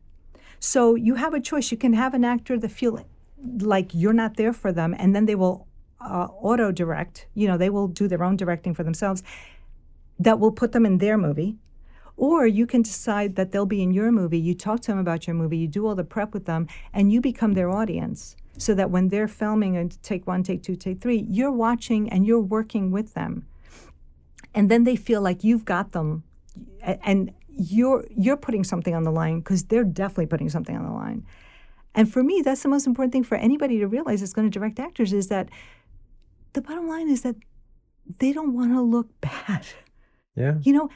[0.59, 1.71] So you have a choice.
[1.71, 3.05] You can have an actor that feel
[3.59, 5.67] like you're not there for them, and then they will
[6.01, 7.27] uh, auto direct.
[7.35, 9.23] You know, they will do their own directing for themselves.
[10.19, 11.59] That will put them in their movie.
[12.17, 14.39] Or you can decide that they'll be in your movie.
[14.39, 15.59] You talk to them about your movie.
[15.59, 18.37] You do all the prep with them, and you become their audience.
[18.59, 22.27] So that when they're filming and take one, take two, take three, you're watching and
[22.27, 23.47] you're working with them.
[24.55, 26.25] And then they feel like you've got them
[26.83, 30.93] and you're you're putting something on the line because they're definitely putting something on the
[30.93, 31.27] line.
[31.95, 34.59] And for me that's the most important thing for anybody to realize that's going to
[34.59, 35.49] direct actors is that
[36.53, 37.37] the bottom line is that
[38.19, 39.67] they don't want to look bad.
[40.35, 40.57] Yeah.
[40.63, 40.91] you know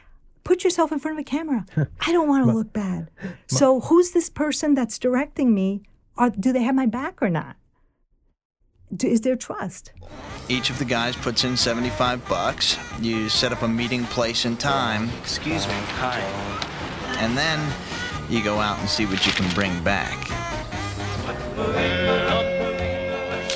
[0.44, 1.64] put yourself in front of a camera.
[2.06, 3.10] I don't want to look bad.
[3.46, 5.82] So who's this person that's directing me
[6.20, 7.56] Are, do they have my back or not
[8.94, 9.92] do, is there trust
[10.50, 12.76] Each of the guys puts in 75 bucks.
[13.00, 15.08] You set up a meeting place and time.
[15.22, 15.72] Excuse me.
[15.96, 16.20] Hi.
[17.20, 17.58] And then
[18.28, 20.18] you go out and see what you can bring back.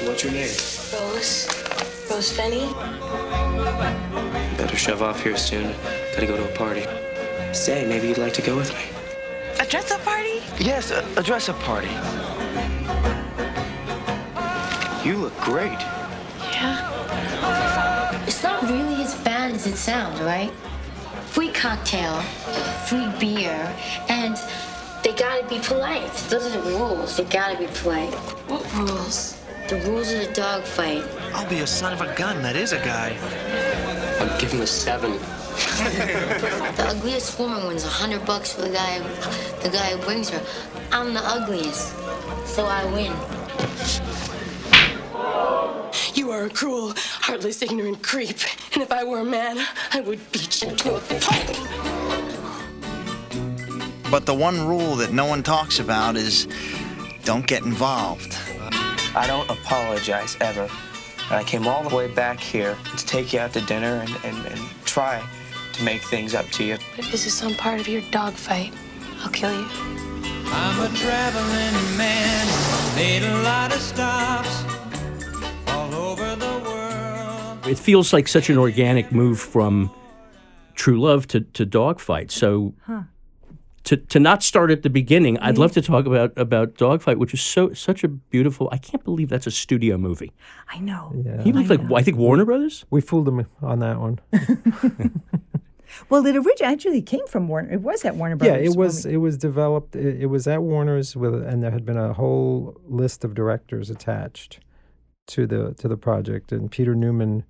[0.07, 0.49] What's your name?
[0.95, 1.49] Rose.
[2.11, 2.73] Rose Fenney.
[4.57, 5.75] Better shove off here soon.
[6.15, 6.87] Gotta go to a party.
[7.53, 9.04] Say, maybe you'd like to go with me.
[9.61, 10.43] A dress up party?
[10.59, 11.89] Yes, a, a dress up party.
[15.09, 15.79] You look great.
[16.53, 18.25] Yeah.
[18.27, 20.51] It's not really as bad as it sounds, right?
[21.27, 22.21] Free cocktail,
[22.87, 23.75] free beer,
[24.09, 24.37] and
[25.03, 26.13] they gotta be polite.
[26.29, 27.17] Those are the rules.
[27.17, 28.15] They gotta be polite.
[28.49, 29.41] What rules?
[29.69, 31.05] The rules of the dog fight.
[31.33, 32.43] I'll be a son of a gun.
[32.43, 33.17] That is a guy.
[34.21, 35.19] I'll give him a seven.
[36.77, 38.99] the ugliest woman wins a hundred bucks for the guy,
[39.63, 40.43] the guy who brings her.
[40.91, 41.97] I'm the ugliest,
[42.45, 43.13] so I win.
[46.15, 48.37] You are a cruel, heartless, ignorant creep.
[48.73, 51.57] And if I were a man, I would beat you to a pulp.
[54.11, 56.49] But the one rule that no one talks about is
[57.25, 58.37] don't get involved.
[59.17, 60.69] I don't apologize ever.
[61.31, 64.11] And I came all the way back here to take you out to dinner and,
[64.25, 65.23] and, and try
[65.75, 66.75] to make things up to you.
[66.97, 68.73] If this is some part of your dogfight,
[69.21, 69.67] I'll kill you.
[70.47, 72.47] I'm a traveling man,
[72.97, 74.65] made a lot of stops
[75.69, 77.67] all over the world.
[77.67, 79.91] It feels like such an organic move from
[80.75, 82.31] True Love to, to Dogfight.
[82.31, 83.03] So Huh.
[83.85, 87.35] to, to not start at the beginning, I'd love to talk about about Dogfight, which
[87.35, 88.69] is so such a beautiful.
[88.71, 90.33] I can't believe that's a studio movie.
[90.69, 91.13] I know.
[91.17, 91.39] Yeah.
[91.39, 92.85] Can you believe, like I think Warner Brothers.
[92.91, 94.21] We fooled them on that one.
[96.09, 97.73] Well, it originally actually came from Warner.
[97.73, 98.61] It was at Warner Brothers.
[98.63, 99.95] yeah, it was it was developed.
[99.97, 103.91] It, it was at Warner's with, and there had been a whole list of directors
[103.91, 104.61] attached
[105.29, 106.53] to the to the project.
[106.53, 107.45] And Peter Newman,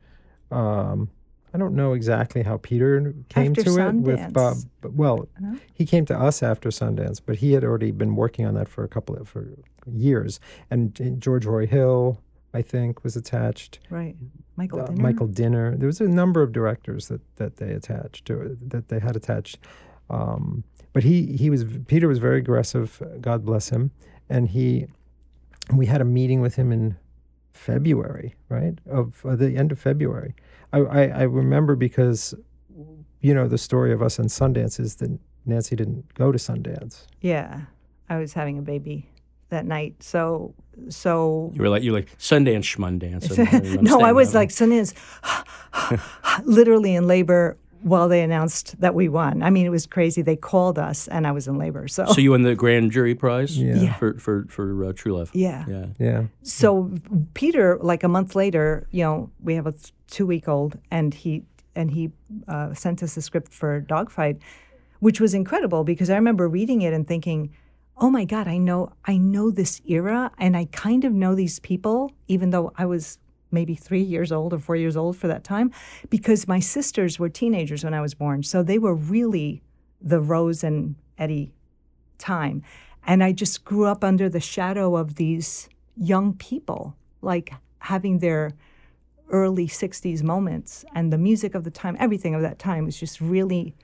[0.51, 1.11] um,
[1.53, 4.57] I don't know exactly how Peter came After to it with Bob.
[4.81, 5.57] But, well, No?
[5.73, 8.83] he came to us after Sundance, but he had already been working on that for
[8.85, 9.47] a couple of for
[9.87, 10.41] years.
[10.71, 12.19] And J- George Roy Hill,
[12.53, 13.79] I think, was attached.
[13.91, 14.17] right.
[14.57, 15.03] Michael Uh, Dinner.
[15.03, 15.77] Michael Dinner.
[15.77, 19.17] There was a number of directors that, that they attached to it, that they had
[19.17, 19.59] attached.
[20.11, 23.03] Um, but he he was Peter was very aggressive.
[23.21, 23.91] God bless him.
[24.29, 24.87] And he
[25.73, 26.97] we had a meeting with him in
[27.53, 30.35] February, right of uh, the end of February.
[30.73, 32.35] I, I I remember because
[33.21, 37.07] you know the story of us and Sundance is that Nancy didn't go to Sundance.
[37.21, 37.63] Yeah,
[38.09, 39.09] I was having a baby
[39.49, 40.03] that night.
[40.03, 40.55] So,
[40.89, 43.31] so You were like you were like Sundance Schmundance.
[43.31, 44.93] and- and I'm no, I was like Sundance,
[46.45, 49.43] literally in labor while they announced that we won.
[49.43, 50.23] I mean, it was crazy.
[50.23, 51.87] They called us, and I was in labor.
[51.87, 53.77] So, So you won the grand jury prize Yeah.
[53.77, 53.95] Yeah.
[53.95, 55.31] for for for uh, True Love.
[55.35, 55.65] Yeah.
[55.69, 55.87] yeah.
[55.99, 56.23] Yeah.
[56.43, 56.91] so
[57.35, 59.75] Peter, like a month later, you know, we have a
[60.11, 61.43] two week old, and he
[61.77, 62.11] and he
[62.49, 64.39] uh, sent us a script for Dogfight,
[65.01, 67.51] which was incredible because I remember reading it and thinking,
[67.97, 71.59] "Oh my God, I know, I know this era, and I kind of know these
[71.61, 73.19] people, even though I was."
[73.51, 75.71] Maybe three years old or four years old for that time,
[76.11, 78.43] because my sisters were teenagers when I was born.
[78.43, 79.63] So they were really
[80.03, 81.55] the Rose and Eddie
[82.19, 82.63] time.
[83.07, 88.55] And I just grew up under the shadow of these young people, like having their
[89.31, 90.85] early 60s moments.
[90.93, 93.77] And the music of the time, everything of that time was just really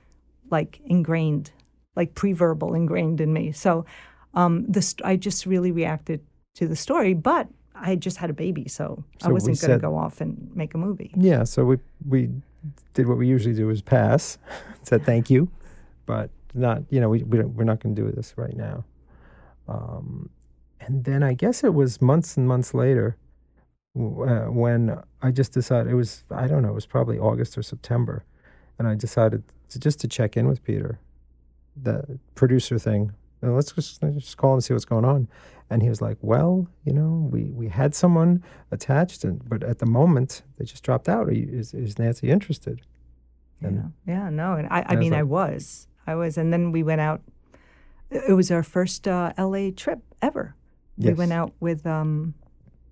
[0.49, 1.51] like ingrained,
[1.95, 3.51] like pre verbal ingrained in me.
[3.51, 3.85] So
[4.33, 6.21] um, this, I just really reacted
[6.55, 9.79] to the story, but I just had a baby, so, I So we wasn't going
[9.79, 11.11] to go off and make a movie.
[11.15, 11.77] Yeah, so we
[12.07, 12.29] we
[12.93, 14.37] did what we usually do is pass,
[14.83, 15.49] said thank you,
[16.05, 18.83] but not you know we, we don't, we're not going to do this right now.
[19.67, 20.29] Um,
[20.79, 23.15] and then I guess it was months and months later
[23.97, 27.63] uh, when I just decided it was I don't know it was probably August or
[27.63, 28.25] September,
[28.77, 30.99] and I decided to just to check in with Peter,
[31.75, 33.13] the producer thing.
[33.43, 35.27] Uh, Let's just, let's just call and see what's going on.
[35.69, 39.79] And he was like, "Well, you know, we, we had someone attached, and but at
[39.79, 41.27] the moment they just dropped out.
[41.27, 42.81] Are you, is is Nancy interested?"
[43.61, 46.71] And Yeah, no, and I, I I was mean, I was, I was, and then
[46.71, 47.21] we went out.
[48.09, 49.71] It was our first uh, L.A.
[49.71, 50.55] trip ever.
[50.97, 52.33] We went out with um,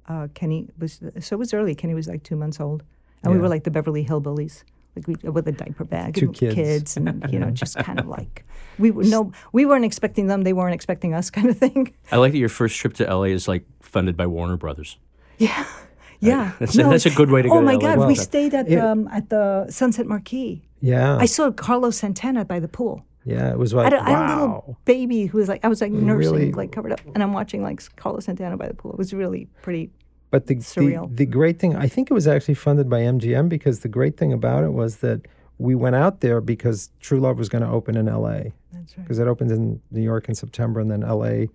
[0.07, 0.69] uh, Kenny.
[0.79, 1.75] Was so it was early.
[1.75, 2.83] Kenny was like two months old,
[3.23, 4.63] and we were like the Beverly Hillbillies,
[4.95, 6.97] like we with a diaper bag, Two and kids.
[6.97, 8.43] and you know, just kind of like
[8.77, 10.43] we were no, we weren't expecting them.
[10.43, 11.93] They weren't expecting us, kind of thing.
[12.11, 14.97] I like that your first trip to LA is like funded by Warner Brothers.
[15.37, 15.65] Yeah,
[16.19, 16.53] yeah.
[16.59, 17.79] That's a- that's a good way to oh go to my LA.
[17.79, 20.63] God, Well, we stayed at it- um, at the Sunset Marquis.
[20.81, 23.05] yeah, I saw Carlos Santana by the pool.
[23.25, 25.63] yeah, it was I like had, a, I had a little baby who was like,
[25.63, 28.67] I was like nursing, Really- like covered up, and I'm watching like Carlos Santana by
[28.67, 28.91] the pool.
[28.93, 29.91] It was really pretty.
[30.31, 33.79] But the, the the great thing, I think it was actually funded by MGM because
[33.79, 35.27] the great thing about it was that
[35.57, 38.53] we went out there because True Love was going to open in L.A.
[38.71, 39.03] That's right.
[39.03, 41.49] because it opened in New York in September and then L.A.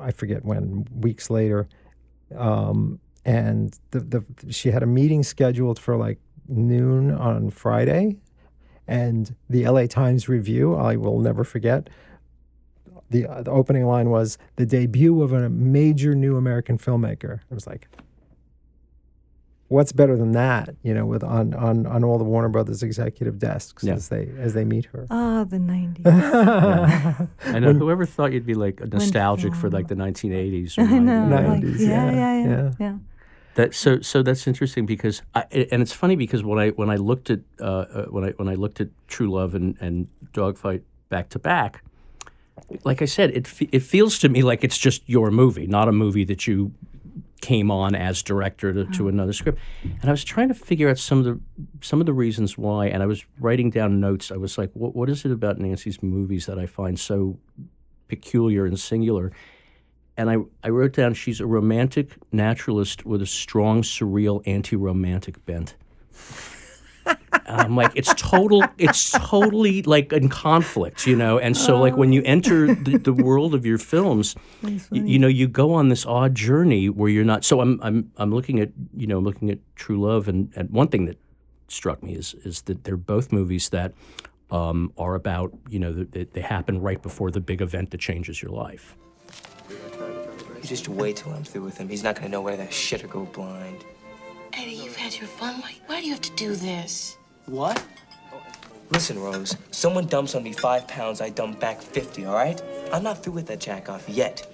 [0.00, 1.68] I forget when weeks later,
[2.36, 8.16] um, and the the she had a meeting scheduled for like noon on Friday,
[8.88, 9.86] and the L.A.
[9.86, 11.88] Times Review I will never forget.
[13.12, 17.40] The, uh, the opening line was the debut of a major new American filmmaker.
[17.50, 17.86] It was like,
[19.68, 20.70] what's better than that?
[20.82, 23.94] You know, with on on on all the Warner Brothers executive desks Yeah.
[23.94, 25.06] as they as they meet her.
[25.10, 26.04] Ah, the '90s.
[26.04, 27.26] Yeah.
[27.54, 27.68] I know.
[27.68, 30.78] When- Whoever thought you'd be like nostalgic for like the 1980s?
[30.78, 31.12] Or I know.
[31.36, 32.70] 90s, like, yeah, yeah, yeah, yeah, yeah.
[32.78, 32.98] yeah.
[33.54, 36.96] That so so that's interesting because I, and it's funny because when I when I
[36.96, 40.82] looked at uh, uh, when I when I looked at True Love and, and Dogfight
[41.10, 41.84] back to back,
[42.84, 45.88] like I said, it fe- it feels to me like it's just your movie, not
[45.88, 46.72] a movie that you
[47.40, 49.08] came on as director to, to mm-hmm.
[49.08, 49.58] another script.
[49.82, 51.40] And I was trying to figure out some of the
[51.80, 54.30] some of the reasons why, and I was writing down notes.
[54.30, 57.38] I was like, what what is it about Nancy's movies that I find so
[58.08, 59.32] peculiar and singular?
[60.16, 65.74] and I, I wrote down she's a romantic naturalist with a strong, surreal, anti-romantic bent.
[67.46, 71.38] And I'm like, it's total, it's totally like in conflict, you know.
[71.38, 75.28] And so, like, when you enter the, the world of your films, y- you, know,
[75.28, 77.44] you go on this odd journey where you're not.
[77.44, 80.88] So I'm, I'm, I'm looking at, you know, looking at True Love, and, and one
[80.88, 81.18] thing that
[81.68, 83.92] struck me is, is that they're both movies that
[84.50, 88.42] um, are about, you know, they, they happen right before the big event that changes
[88.42, 88.94] your life.
[89.70, 91.88] You just wait till I'm through with him.
[91.88, 93.84] He's not gonna know where that shit or go blind.
[94.52, 95.60] Eddie, you've had your fun.
[95.60, 97.16] Why, why do you have to do this?
[97.46, 97.84] What?
[98.90, 99.56] Listen, Rose.
[99.70, 102.62] Someone dumps on me five pounds, I dump back 50, all right?
[102.92, 104.46] I'm not through with that jack off yet.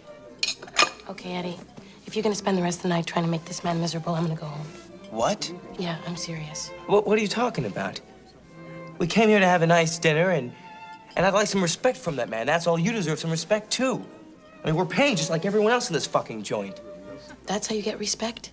[1.09, 1.59] Okay, Eddie.
[2.07, 4.15] If you're gonna spend the rest of the night trying to make this man miserable,
[4.15, 4.67] I'm gonna go home.
[5.11, 5.53] What?
[5.79, 6.71] Yeah, I'm serious.
[6.87, 8.01] What, what are you talking about?
[8.99, 10.53] We came here to have a nice dinner, and,
[11.17, 12.47] and I'd like some respect from that man.
[12.47, 14.05] That's all you deserve, some respect, too.
[14.63, 16.81] I mean, we're paying just like everyone else in this fucking joint.
[17.47, 18.51] That's how you get respect?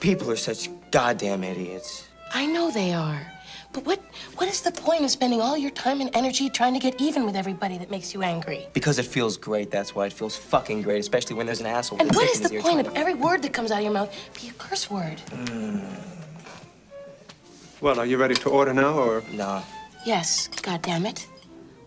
[0.00, 2.06] People are such goddamn idiots.
[2.32, 3.32] I know they are.
[3.72, 4.00] But what
[4.36, 7.26] what is the point of spending all your time and energy trying to get even
[7.26, 8.66] with everybody that makes you angry?
[8.72, 10.06] Because it feels great, that's why.
[10.06, 12.50] It feels fucking great, especially when there's an asshole And with a what dick is
[12.50, 14.90] in the point of every word that comes out of your mouth be a curse
[14.90, 15.20] word?
[17.80, 19.22] Well, are you ready to order now, or?
[19.32, 19.62] Nah.
[20.06, 21.26] Yes, God damn it.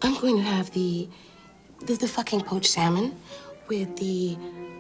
[0.04, 1.10] I'm going to have the,
[1.82, 3.16] the the fucking poached salmon
[3.68, 4.38] with the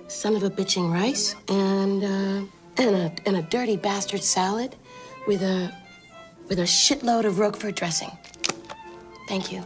[0.07, 2.45] son of a bitching rice and uh,
[2.79, 4.75] and a and a dirty bastard salad
[5.27, 5.71] with a
[6.47, 8.09] with a shitload of Roquefort dressing.
[9.27, 9.63] Thank you.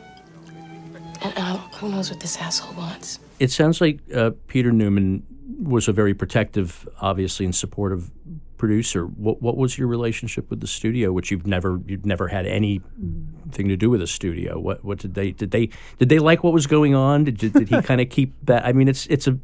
[1.22, 3.20] And uh, who knows what this asshole wants?
[3.40, 5.26] It sounds like uh, Peter Newman
[5.62, 8.12] was a very protective, obviously, and supportive
[8.58, 9.06] producer.
[9.06, 13.68] What what was your relationship with the studio, which you've never you've never had anything
[13.70, 14.60] to do with a studio?
[14.60, 17.24] What what did they did they did they like what was going on?
[17.24, 18.66] Did did he kind of keep that?
[18.66, 19.38] I mean, it's it's a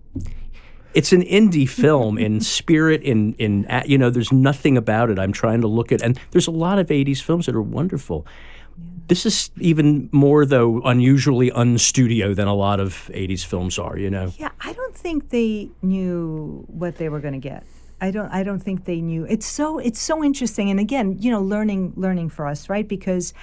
[0.93, 5.31] it's an indie film in spirit in in you know there's nothing about it i'm
[5.31, 8.25] trying to look at and there's a lot of 80s films that are wonderful
[9.07, 14.09] this is even more though unusually unstudio than a lot of 80s films are you
[14.09, 17.63] know Yeah, I don't think they knew what they were going to get.
[18.01, 18.29] I don't.
[18.29, 19.25] I don't think they knew.
[19.25, 19.77] It's so.
[19.77, 20.69] It's so interesting.
[20.69, 22.87] And again, you know, learning, learning for us, right?
[22.87, 23.33] Because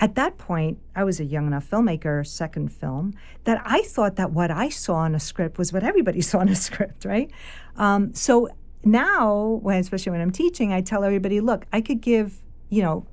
[0.00, 4.32] at that point, I was a young enough filmmaker, second film, that I thought that
[4.32, 7.30] what I saw in a script was what everybody saw in a script, right?
[7.76, 8.48] Um, so
[8.84, 12.38] now, when especially when I'm teaching, I tell everybody, look, I could give,
[12.68, 13.06] you know,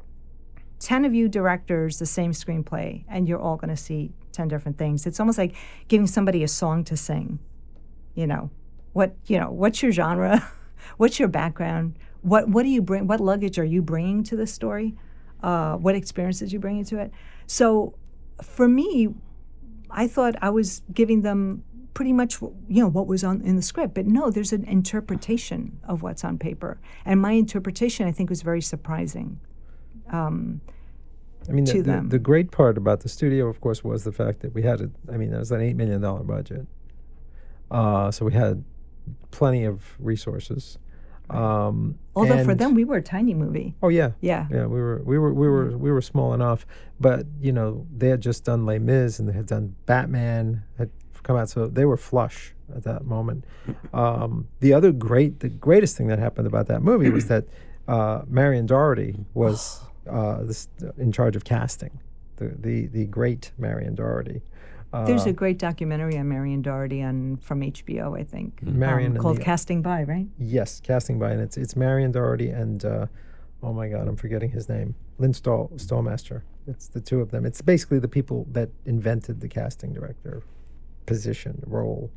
[0.79, 4.77] 10 of you directors the same screenplay and you're all going to see 10 different
[4.77, 5.07] things.
[5.07, 5.55] It's almost like
[5.87, 7.39] giving somebody a song to sing
[8.15, 8.49] you know?
[8.93, 10.49] What you know what's your genre?
[10.97, 11.97] What's your background?
[12.21, 14.95] What what do you bring what luggage are you bringing to the story
[15.45, 17.11] uh, what experiences you bring into it
[17.45, 17.93] so
[18.41, 19.09] for me
[19.91, 23.61] i thought i was giving them pretty much you know what was on in the
[23.61, 28.29] script but no there's an interpretation of what's on paper and my interpretation i think
[28.29, 29.39] was very surprising
[30.11, 30.61] um,
[31.47, 34.11] I mean, to the, the, the great part about the studio, of course, was the
[34.11, 36.67] fact that we had a, I mean, it was an $8 million budget.
[37.69, 38.63] Uh, so we had
[39.31, 40.77] plenty of resources.
[41.29, 44.47] Um, although for them we were a tiny movie Oh yeah, Yeah.
[44.51, 44.65] yeah.
[44.67, 46.65] We were we were we were we were small enough,
[46.99, 50.89] but you know they had just done Les Mis and they had done Batman had
[51.23, 53.45] come out, so they were flush at that moment.
[53.93, 57.45] Um, the other great, the greatest thing that happened about that movie was that
[57.87, 60.67] uh, Marion Dougherty was uh, this,
[60.97, 61.99] in charge of casting,
[62.37, 64.41] the the the great Marion Dougherty.
[65.03, 69.21] There's Uh, a great documentary on Marion Dougherty on from HBO, I think, Marion um,
[69.21, 70.27] called the- Casting By, right?
[70.39, 73.07] Yes, casting by, and it's it's Marion Dougherty and uh,
[73.63, 76.41] oh my God, I'm forgetting his name, Lynn Stahl, Stalmaster.
[76.67, 77.45] It's the two of them.
[77.45, 80.41] It's basically the people that invented the casting director
[81.05, 82.09] position role.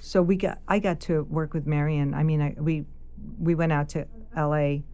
[0.00, 2.14] So we got, I got to work with Marion.
[2.14, 2.84] I mean, I, we
[3.38, 4.06] we went out to
[4.36, 4.84] L.A.,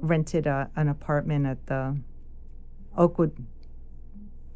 [0.00, 1.96] rented a, an apartment at the
[2.96, 3.32] Oakwood,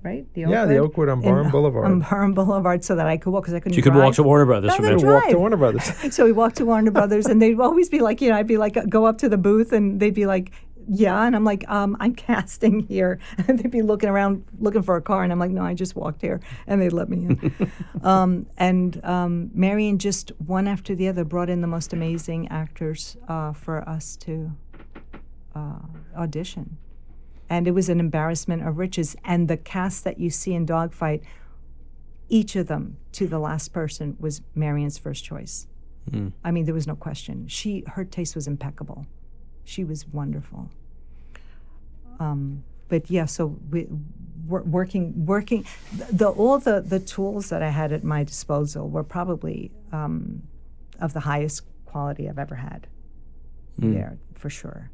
[0.03, 0.27] right?
[0.35, 1.85] The Yeah, the Oakwood on in- Barham Boulevard.
[1.87, 3.77] On Barham Boulevard, so that I could walk because I couldn't.
[3.77, 5.39] you could walk to warner brothers from I there could Walk to.
[5.39, 6.15] Warner Brothers.
[6.15, 8.59] so we walked to Warner Brothers, and they'd always be like, you know, I'd be
[8.59, 10.53] like, go up to the booth, and they'd be like,
[10.89, 11.25] yeah.
[11.25, 13.21] And I'm like, um, I'm casting here.
[13.47, 15.23] And they'd be looking around looking for a car.
[15.23, 16.41] And I'm like, no, I just walked here.
[16.67, 17.73] And they let me in.
[18.03, 23.17] um, and um, Marion just one after the other brought in the most amazing actors
[23.29, 24.51] uh, for us to
[25.55, 25.79] uh,
[26.17, 26.79] audition.
[27.53, 29.15] And it was an embarrassment of riches.
[29.27, 31.23] And the cast that you see in Dogfight,
[32.31, 35.67] each of them to the last person was Marion's first choice.
[36.11, 36.33] Mm.
[36.43, 37.47] I mean, there was no question.
[37.49, 39.05] She, her taste was impeccable.
[39.65, 40.71] She was wonderful.
[42.19, 43.87] Um, but yeah, so we,
[44.47, 48.89] wor- working, working, the, the all the the tools that I had at my disposal
[48.89, 50.43] were probably um,
[51.01, 52.87] of the highest quality I've ever had.
[53.79, 53.93] Mm.
[53.93, 54.91] There, for sure.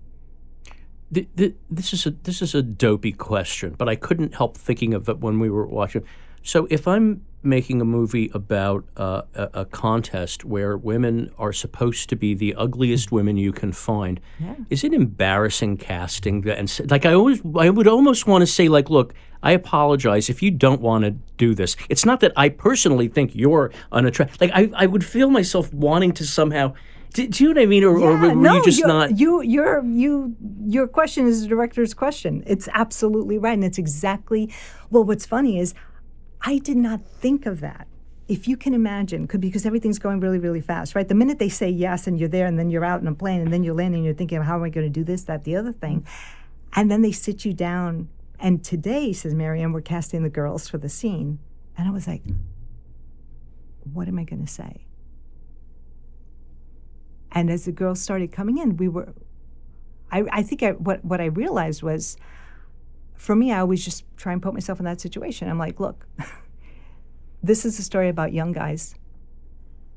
[1.12, 4.92] Th- th- this is a this is a dopey question, but I couldn't help thinking
[4.94, 6.04] of it when we were watching.
[6.42, 12.08] So if I'm making a movie about uh, a, a contest where women are supposed
[12.10, 14.54] to be the ugliest women you can find, Yeah.
[14.70, 16.58] is it embarrassing casting that?
[16.58, 20.42] And like I always, I would almost want to say like, look, I apologize if
[20.42, 21.76] you don't want to do this.
[21.88, 24.40] It's not that I personally think you're unattractive.
[24.40, 26.74] Like I, I would feel myself wanting to somehow.
[27.14, 27.84] Do, do you know what I mean?
[27.84, 29.18] Or, or were no, you just you're- not?
[29.18, 30.36] You, your, you,
[30.66, 32.42] your question is the director's question.
[32.46, 34.52] It's absolutely right, and it's exactly.
[34.90, 35.74] Well, what's funny is,
[36.42, 37.86] I did not think of that.
[38.28, 41.08] If you can imagine, could because everything's going really, really fast, right?
[41.08, 43.40] The minute they say yes, and you're there, and then you're out in a plane,
[43.40, 45.44] and then you're landing, and you're thinking, how am I going to do this, that,
[45.44, 46.06] the other thing,
[46.74, 48.08] and then they sit you down.
[48.38, 51.38] And today, says Marion, we're casting the girls for the scene,
[51.76, 52.22] and I was like,
[53.92, 54.84] what am I going to say?
[57.32, 59.12] And as the girls started coming in, we were,
[60.10, 62.16] I, I think I, what, what I realized was,
[63.14, 65.48] for me, I always just try and put myself in that situation.
[65.48, 66.06] I'm like, look,
[67.42, 68.94] this is a story about young guys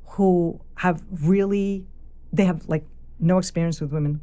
[0.05, 1.85] who have really,
[2.33, 2.85] they have like
[3.19, 4.19] no experience with women.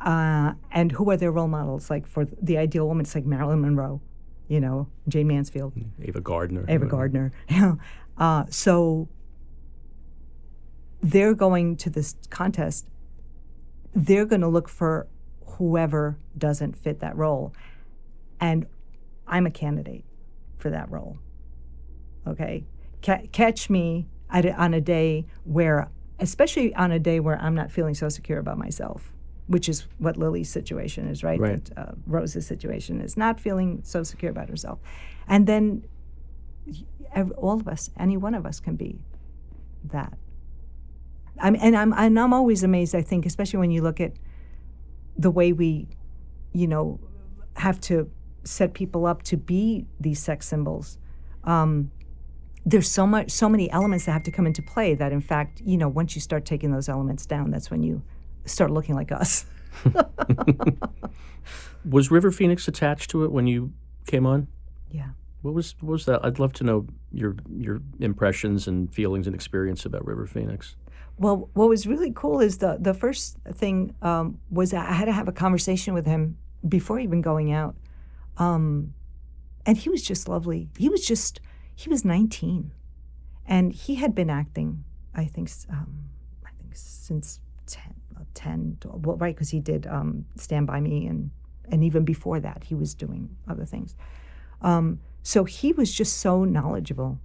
[0.00, 1.90] Uh, and who are their role models?
[1.90, 4.00] Like for the ideal woman, it's like Marilyn Monroe,
[4.48, 5.74] you know, Jayne Mansfield.
[6.02, 6.64] Ava Gardner.
[6.68, 7.32] Ava Gardner.
[7.50, 7.74] Yeah.
[8.16, 9.08] Uh, so
[11.02, 12.86] they're going to this contest.
[13.94, 15.06] They're going to look for
[15.46, 17.52] whoever doesn't fit that role,
[18.40, 18.66] and
[19.26, 20.04] I'm a candidate
[20.58, 21.18] for that role.
[22.26, 22.64] Okay,
[23.02, 27.54] Ca- catch me at a, on a day where, especially on a day where I'm
[27.54, 29.12] not feeling so secure about myself.
[29.46, 31.40] Which is what Lili's situation is, right?
[31.40, 31.64] Right.
[31.64, 34.78] That, uh, Rose's situation is not feeling so secure about herself.
[35.26, 35.88] And then
[37.36, 39.00] all of us, any one of us can be
[39.82, 40.16] that.
[41.40, 42.94] I'm, and I'm and I'm always amazed.
[42.94, 44.12] I think, especially when you look at
[45.16, 45.88] the way we,
[46.52, 47.00] you know,
[47.56, 48.10] have to
[48.44, 50.98] set people up to be these sex symbols.
[51.44, 51.90] Um,
[52.64, 55.62] there's so much, so many elements that have to come into play that, in fact,
[55.64, 58.02] you know, once you start taking those elements down, that's when you
[58.44, 59.46] start looking like us.
[61.84, 63.72] Was River Phoenix attached to it when you
[64.06, 64.48] came on?
[64.90, 65.10] Yeah.
[65.42, 66.22] What was what was that?
[66.22, 70.76] I'd love to know your your impressions and feelings and experience about River Phoenix.
[71.20, 75.12] Well, what was really cool is the the first thing um, was I had to
[75.12, 77.76] have a conversation with him before even going out,
[78.38, 78.94] um,
[79.66, 80.70] and he was just lovely.
[80.78, 81.38] He was just
[81.76, 82.72] he was 19,
[83.44, 84.82] and he had been acting.
[85.14, 86.06] I think um,
[86.46, 87.82] I think since 10,
[88.16, 91.30] uh, 10 to- well, right because he did um, Stand by Me and
[91.70, 93.94] and even before that he was doing other things.
[94.62, 97.20] Um, so he was just so knowledgeable.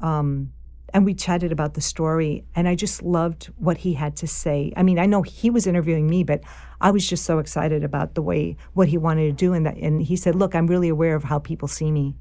[0.00, 0.52] Um,
[0.94, 4.72] and we chatted about the story, and I just loved what he had to say.
[4.76, 6.42] I mean, I know he was interviewing me, but
[6.80, 9.76] I was just so excited about the way what he wanted to do, and that.
[9.76, 12.16] And he said, "Look, I'm really aware of how people see me.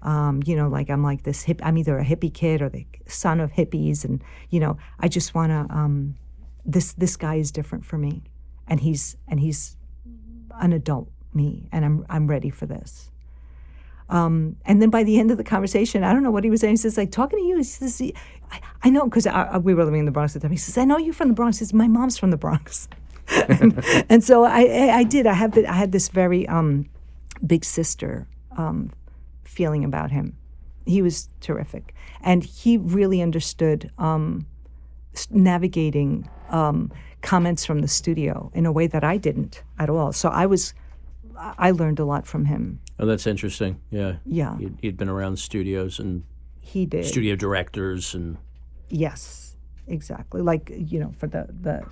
[0.00, 1.60] Um, you know, like I'm like this hip.
[1.62, 5.34] I'm either a hippie kid or the son of hippies, and you know, I just
[5.34, 5.66] want to.
[5.68, 6.16] Um,
[6.64, 8.22] this this guy is different for me,
[8.66, 9.76] and he's and he's
[10.58, 13.10] an adult me, and I'm I'm ready for this."
[14.08, 16.60] Um, and then by the end of the conversation, I don't know what he was
[16.60, 16.74] saying.
[16.74, 18.00] He says, like, talking to you, he says,
[18.50, 19.26] I, I know, because
[19.62, 20.52] we were living in the Bronx at the time.
[20.52, 21.58] He says, I know you're from the Bronx.
[21.58, 22.88] He says, my mom's from the Bronx.
[23.48, 25.26] and, and so I, I, I did.
[25.26, 26.88] I, have the, I had this very um,
[27.44, 28.26] big sister
[28.56, 28.92] um,
[29.44, 30.36] feeling about him.
[30.86, 31.94] He was terrific.
[32.22, 34.46] And he really understood um,
[35.30, 36.92] navigating um,
[37.22, 40.12] comments from the studio in a way that I didn't at all.
[40.12, 40.74] So I was,
[41.36, 42.80] I learned a lot from him.
[42.98, 43.80] Oh, that's interesting.
[43.90, 44.16] Yeah.
[44.24, 44.56] Yeah.
[44.58, 46.24] He'd, he'd been around studios and
[46.60, 47.04] He did.
[47.04, 48.38] studio directors and
[48.88, 50.40] Yes, exactly.
[50.40, 51.82] Like you know, for the the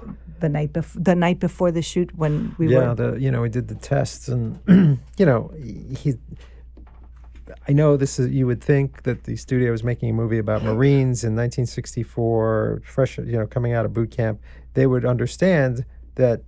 [0.41, 2.95] the night before the night before the shoot when we yeah, were.
[2.95, 4.59] the you know we did the tests and
[5.19, 6.15] you know he.
[7.69, 8.31] I know this is.
[8.31, 13.19] You would think that the studio was making a movie about Marines in 1964, fresh,
[13.19, 14.41] you know, coming out of boot camp.
[14.73, 15.85] They would understand
[16.15, 16.43] that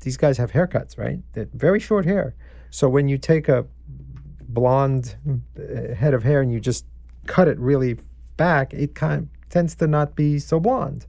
[0.00, 1.18] these guys have haircuts, right?
[1.34, 2.34] They're very short hair.
[2.72, 3.66] So when you take a
[4.48, 6.86] blonde uh, head of hair and you just
[7.26, 7.98] cut it really
[8.38, 11.04] back, it kind of tends to not be so blonde.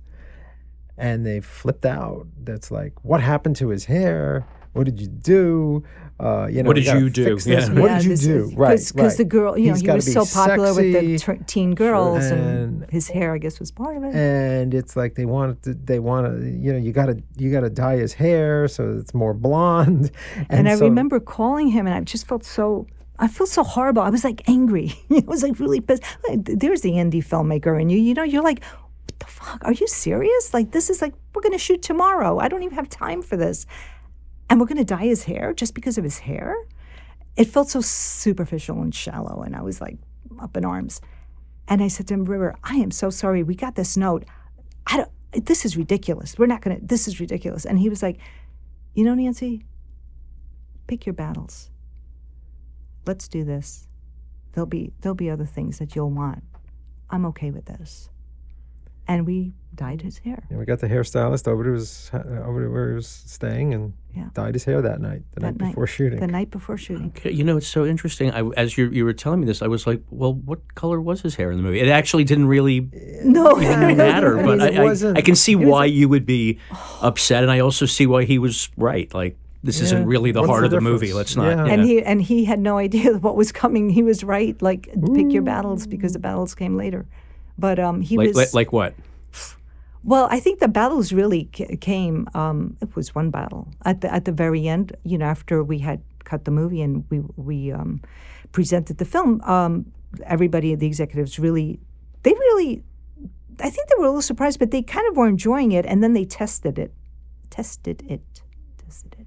[0.97, 2.27] And they flipped out.
[2.37, 4.45] That's like, what happened to his hair?
[4.73, 5.85] What did you do?
[6.23, 7.37] Uh, you know, What did gotta you do?
[7.45, 7.69] Yeah.
[7.73, 8.43] What Yeah, did you do?
[8.45, 9.17] is- right, because right.
[9.17, 12.23] the girl, you know, He's he was so popular with the sexy, t- teen girls,
[12.25, 14.15] and, and- his hair, I guess, was part of it.
[14.15, 17.69] and it's like they wanted to, they want to you know you gotta you gotta
[17.69, 20.11] dye his hair so it's more blonde
[20.49, 22.87] And, I so- remember calling him, and I just felt so.
[23.19, 24.01] I felt so horrible.
[24.01, 24.87] I was like angry.
[25.11, 26.03] I was like really pissed.
[26.27, 27.99] Like, there's the indie filmmaker in you.
[27.99, 29.59] You know, you're like, what the fuck?
[29.65, 30.53] Are you serious?
[30.53, 32.39] Like, this is like we're gonna shoot tomorrow.
[32.39, 33.65] I don't even have time for this,
[34.53, 36.55] and we're gonna dye his hair just because of his hair.
[37.35, 39.97] It felt so superficial and shallow, and I was like
[40.39, 41.01] up in arms.
[41.67, 43.41] And I said to him, River, I am so sorry.
[43.41, 44.25] We got this note.
[44.85, 45.45] I don't.
[45.47, 46.37] This is ridiculous.
[46.37, 46.77] We're not gonna.
[46.83, 47.65] This is ridiculous.
[47.65, 48.19] And he was like,
[48.93, 49.65] you know, Nancy,
[50.85, 51.71] pick your battles.
[53.07, 53.87] Let's do this.
[54.51, 56.43] There'll be there'll be other things that you'll want.
[57.09, 58.11] I'm okay with this.
[59.07, 60.43] And we dyed his hair.
[60.51, 63.73] Yeah, we got the hairstylist over to his uh, over to where he was staying
[63.73, 64.29] and Yeah.
[64.33, 66.19] dyed his hair that night, the that night before shooting.
[66.19, 67.07] The night before shooting.
[67.17, 68.31] Okay, You know, it's so interesting.
[68.31, 71.21] I, as you you were telling me this, I was like, well, what color was
[71.21, 71.79] his hair in the movie?
[71.79, 72.89] It actually didn't really
[73.23, 76.07] No, even matter, I but mean, I, I, I can see it was- why you
[76.09, 76.59] would be
[77.01, 79.11] upset, and I also see why he was right.
[79.13, 81.13] Like, this isn't really the What's heart the of the movie.
[81.13, 81.47] Let's not.
[81.47, 81.65] Yeah.
[81.65, 81.71] yeah.
[81.73, 83.89] And he and he had no idea what was coming.
[83.89, 84.61] He was right.
[84.61, 87.05] Like pick your battles because the battles came later.
[87.57, 88.93] But um, he like, was like, like what?
[90.03, 92.27] Well, I think the battles really ca- came.
[92.33, 94.95] Um, it was one battle at the at the very end.
[95.03, 98.01] You know, after we had cut the movie and we we um,
[98.51, 99.91] presented the film, um,
[100.25, 101.79] everybody, the executives, really,
[102.23, 102.83] they really,
[103.59, 105.85] I think they were a little surprised, but they kind of were enjoying it.
[105.85, 106.93] And then they tested it,
[107.49, 108.42] tested it,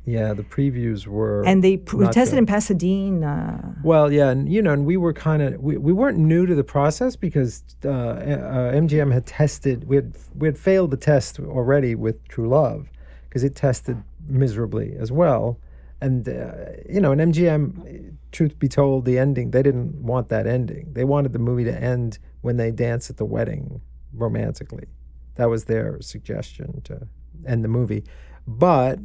[0.07, 2.39] yeah, the previews were and they pr- tested good.
[2.39, 3.77] in Pasadena.
[3.83, 6.55] Well, yeah, and you know, and we were kind of we, we weren't new to
[6.55, 11.41] the process because uh, uh, MGM had tested we had we had failed the test
[11.41, 12.89] already with True Love
[13.29, 15.59] because it tested miserably as well,
[16.01, 16.53] and uh,
[16.89, 20.93] you know, and MGM, truth be told, the ending they didn't want that ending.
[20.93, 23.81] They wanted the movie to end when they dance at the wedding
[24.15, 24.87] romantically.
[25.35, 27.09] That was their suggestion to
[27.45, 28.05] end the movie,
[28.47, 29.01] but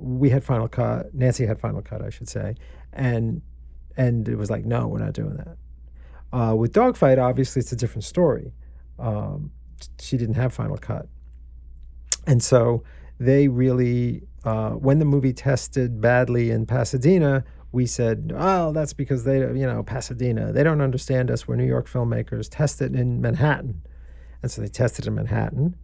[0.00, 1.14] we had final cut.
[1.14, 2.54] Nancy had final cut, I should say,
[2.92, 3.42] and
[3.96, 5.56] and it was like, no, we're not doing that.
[6.32, 8.52] Uh, with Dogfight, obviously, it's a different story.
[8.98, 9.50] Um,
[10.00, 11.08] she didn't have final cut,
[12.26, 12.84] and so
[13.18, 19.24] they really, uh, when the movie tested badly in Pasadena, we said, oh, that's because
[19.24, 21.48] they, you know, Pasadena, they don't understand us.
[21.48, 22.48] We're New York filmmakers.
[22.50, 23.82] Test it in Manhattan,
[24.42, 25.76] and so they tested in Manhattan,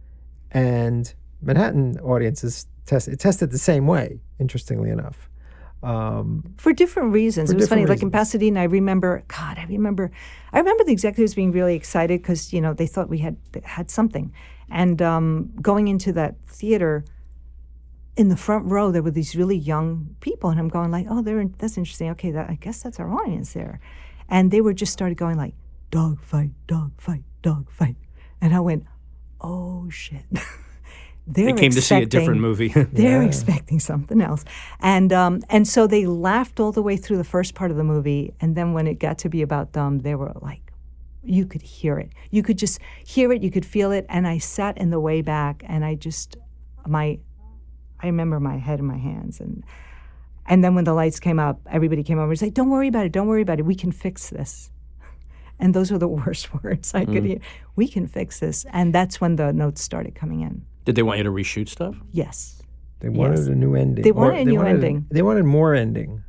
[0.51, 4.19] and Manhattan audiences test it tested the same way.
[4.39, 5.29] Interestingly enough.
[5.83, 7.49] Um, for different reasons.
[7.51, 7.81] For it was funny.
[7.81, 9.23] different Like in Pasadena, I remember.
[9.27, 10.11] God, I remember.
[10.51, 13.91] I remember the executives being really excited because you know they thought we had had
[13.91, 14.33] something,
[14.69, 17.05] and um, going into that theater.
[18.17, 21.21] In the front row, there were these really young people, and I'm going like, "Oh,
[21.21, 22.09] they're that's interesting.
[22.11, 23.81] Okay, that, I guess that's our audience there,"
[24.29, 25.53] and they were just started going like,
[25.91, 27.97] "Dog fight, dog fight, dog fight,"
[28.39, 28.85] and I went,
[29.41, 30.23] "Oh shit."
[31.27, 32.69] They came to see a different movie.
[32.93, 33.27] They're Yeah.
[33.27, 34.45] expecting something else,
[34.79, 37.83] and um, and so they laughed all the way through the first part of the
[37.83, 40.71] movie, and then when it got to be about them, they were like,
[41.23, 44.37] you could hear it, you could just hear it, you could feel it, and I
[44.37, 46.37] sat in the way back, and I just
[46.87, 47.17] my,
[47.99, 49.63] I remember my head in my hands, and
[50.45, 53.05] and then when the lights came up, everybody came over and said, "Don't worry about
[53.07, 54.69] it, don't worry about it, we can fix this."
[55.59, 57.27] And those were the worst words I could Mm.
[57.27, 57.39] hear.
[57.75, 60.65] We can fix this, and that's when the notes started coming in.
[60.85, 61.95] Did they want you to reshoot stuff?
[62.11, 62.61] Yes.
[62.99, 63.47] They wanted Yes.
[63.47, 64.03] a new ending.
[64.03, 65.05] They or wanted a new ending.
[65.11, 66.23] They wanted more ending.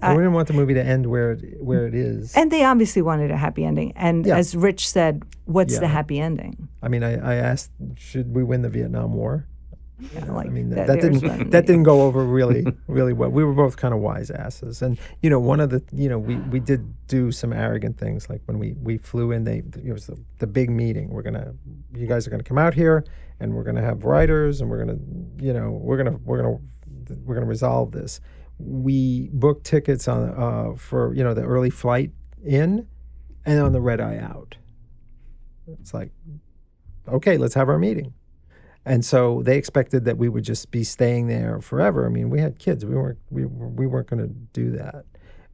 [0.00, 2.34] They I- didn't want the movie to end where it, where it is.
[2.36, 3.92] And they obviously wanted a happy ending.
[3.96, 4.36] And Yeah.
[4.36, 6.68] as Rich said, what's the happy ending?
[6.82, 9.46] I mean, I, I asked, should we win the Vietnam War?
[10.28, 13.30] Like I mean, that- that, didn't that didn't go over really really well.
[13.30, 16.18] We were both kind of wise asses, and you know, one of the you know
[16.18, 19.44] we we did do some arrogant things, like when we we flew in.
[19.44, 21.10] They it was the, the big meeting.
[21.10, 21.54] We're gonna
[21.94, 23.04] you guys are gonna come out here,
[23.40, 24.98] and we're gonna have writers, and we're gonna
[25.38, 26.58] you know we're gonna we're gonna
[27.24, 28.20] we're gonna resolve this.
[28.58, 32.10] We booked tickets on uh, for you know the early flight
[32.44, 32.88] in,
[33.46, 34.56] and on the red eye out.
[35.80, 36.10] It's like,
[37.08, 38.12] okay, let's have our meeting.
[38.86, 42.04] And so they expected that we would just be staying there forever.
[42.04, 42.84] I mean, we had kids.
[42.84, 45.04] We weren't we, we weren't going to do that.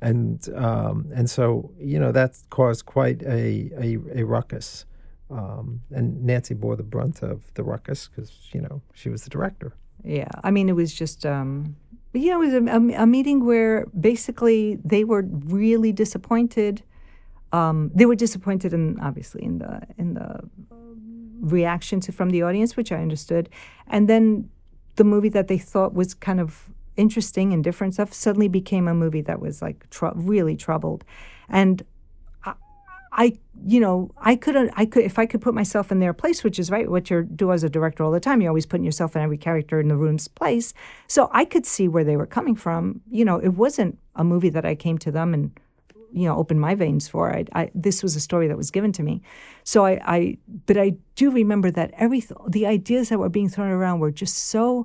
[0.01, 4.87] And um, and so you know that caused quite a a, a ruckus.
[5.31, 9.31] Um, and Nancy bore the brunt of the ruckus because you know she was the
[9.31, 9.75] director.
[10.05, 10.29] yeah.
[10.43, 11.77] I mean, it was just, um,
[12.15, 16.83] know, it was a, a, a meeting where basically they were really disappointed.
[17.53, 20.41] Um, they were disappointed in obviously in the in the
[21.41, 23.49] reaction to, from the audience, which I understood,
[23.87, 24.51] and then
[24.97, 28.95] the movie that they thought was kind of interesting and different stuff suddenly became a
[28.95, 31.05] movie that was like tr- really troubled,
[31.49, 31.83] and
[32.45, 32.55] I,
[33.13, 36.45] I, you know, I couldn't, I could, if I could put myself in their place,
[36.45, 38.85] which is right, what you do as a director all the time, you're always putting
[38.85, 40.73] yourself in every character in the room's place.
[41.09, 43.01] So I could see where they were coming from.
[43.11, 45.51] You know, it wasn't a movie that I came to them and
[46.13, 47.35] you know opened my veins for.
[47.35, 49.23] I, I, this was a story that was given to me,
[49.65, 53.71] so I, I but I do remember that every the ideas that were being thrown
[53.71, 54.85] around were just so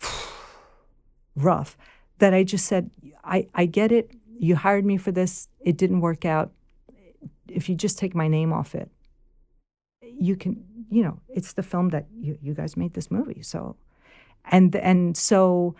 [1.36, 1.76] rough
[2.18, 2.90] that I just said,
[3.22, 4.10] I, I get it.
[4.38, 5.48] You hired me for this.
[5.60, 6.52] It didn't work out.
[7.48, 8.90] If you just take my name off it,
[10.02, 13.42] you can, you know, it's the film that you, you guys made this movie.
[13.42, 13.76] So,
[14.46, 15.74] and and so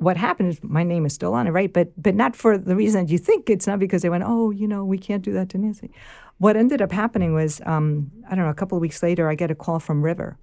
[0.00, 1.70] what happened is my name is still on it, right?
[1.70, 3.50] But but not for the reason that you think.
[3.50, 5.90] It's not because they went, oh, you know, we can't do that to Nancy.
[6.38, 9.34] What ended up happening was, um, I don't know, a couple of weeks later, I
[9.34, 10.38] get a call from River,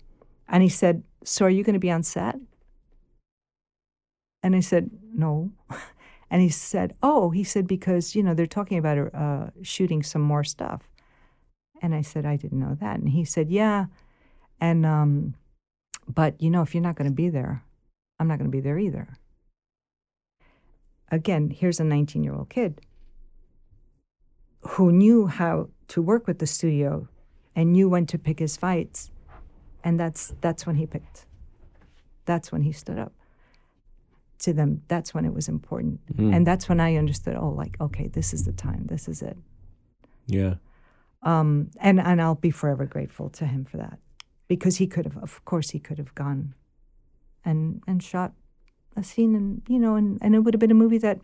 [0.47, 2.35] and he said, "So are you going to be on set?"
[4.43, 5.51] And I said, "No."
[6.29, 10.21] And he said, "Oh," he said because you know they're talking about uh, shooting some
[10.21, 10.89] more stuff.
[11.81, 13.85] And I said, "I didn't know that." And he said, "Yeah,"
[14.59, 15.35] and um,
[16.05, 17.63] but you know if you're not going to be there,
[18.19, 19.17] I'm not going to be there either
[21.11, 22.81] again, here's a 19 year old kid
[24.61, 27.07] who knew how to work with the studio
[27.55, 29.11] and knew when to pick his fights.
[29.83, 31.25] And that's, that's when he picked.
[32.25, 33.13] That's when he stood up
[34.39, 34.83] to them.
[34.87, 36.01] That's when it was important.
[36.15, 36.35] Mm.
[36.35, 38.87] And that's when I understood, oh, like, okay, this is the time.
[38.87, 39.37] This is it.
[40.25, 40.55] Yeah.
[41.23, 43.99] Um, and, and I'll be forever grateful to him for that
[44.47, 46.53] because he could have, of course, he could have gone
[47.45, 48.33] and, and shot
[48.97, 51.19] a scene and you know and, and it would have been a movie that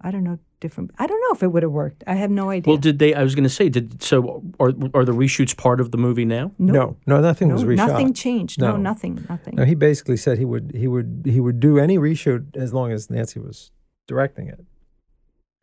[0.00, 2.04] I don't know different I don't know if it would have worked.
[2.06, 2.70] I have no idea.
[2.72, 3.12] Well, did they?
[3.14, 4.42] I was going to say, did so?
[4.60, 6.52] Are are the reshoots part of the movie now?
[6.58, 6.72] No.
[6.72, 7.88] No, no, nothing was No, reshot.
[7.88, 8.60] nothing changed.
[8.60, 9.54] No, nothing, nothing.
[9.56, 12.92] No, he basically said he would he would he would do any reshoot as long
[12.92, 13.70] as Nancy was
[14.06, 14.64] directing it.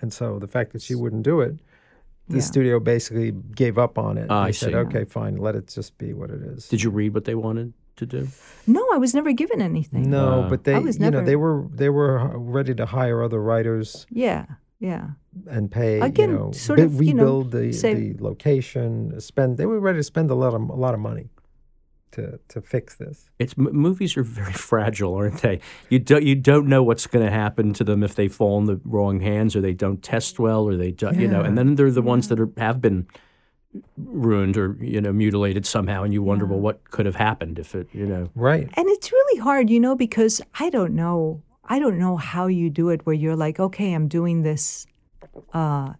[0.02, 1.56] And so the fact that she wouldn't do it,
[2.28, 2.42] the Yeah.
[2.52, 4.28] studio basically gave up on it.
[4.30, 4.76] Ah, they I said, see.
[4.76, 6.68] okay, fine, let it just be what it is.
[6.70, 8.28] Did you read what they wanted to do?
[8.68, 10.10] No, I was never given anything.
[10.10, 13.42] No, but they I was you know, they were they were ready to hire other
[13.42, 14.46] writers Yeah,
[14.80, 15.10] yeah.
[15.50, 19.20] and pay Again, you know sort bi- of, you know, rebuild the say- the location
[19.20, 21.30] spend they were ready to spend a lot of a lot of money
[22.12, 23.30] to to fix this.
[23.40, 25.60] It's m- movies are very fragile, aren't they?
[25.90, 28.66] You don't you don't know what's going to happen to them if they fall in
[28.66, 31.42] the wrong hands or they don't test well or they do, you know.
[31.42, 33.08] And then there are the ones that are, have been
[33.98, 37.76] ruined or you know mutilated somehow, and you wonder, well, what could have happened if
[37.76, 38.30] it, you know?
[38.36, 38.70] Right.
[38.74, 41.42] And it's really hard, you know, because I don't know.
[41.66, 44.86] I don't know how you do it where you're like, okay, I'm doing this.
[45.54, 45.94] Uh,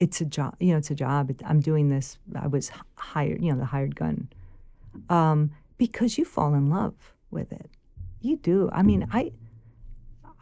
[0.00, 1.30] it's a job, you know, it's a job.
[1.30, 2.18] It, I'm doing this.
[2.34, 4.28] I was hired, you know, the hired gun.
[5.08, 6.94] Um, because you fall in love
[7.30, 7.70] with it.
[8.20, 8.70] You do.
[8.72, 9.32] I mean, I,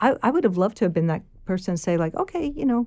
[0.00, 2.64] I, I would have loved to have been that person and say like, okay, you
[2.64, 2.86] know,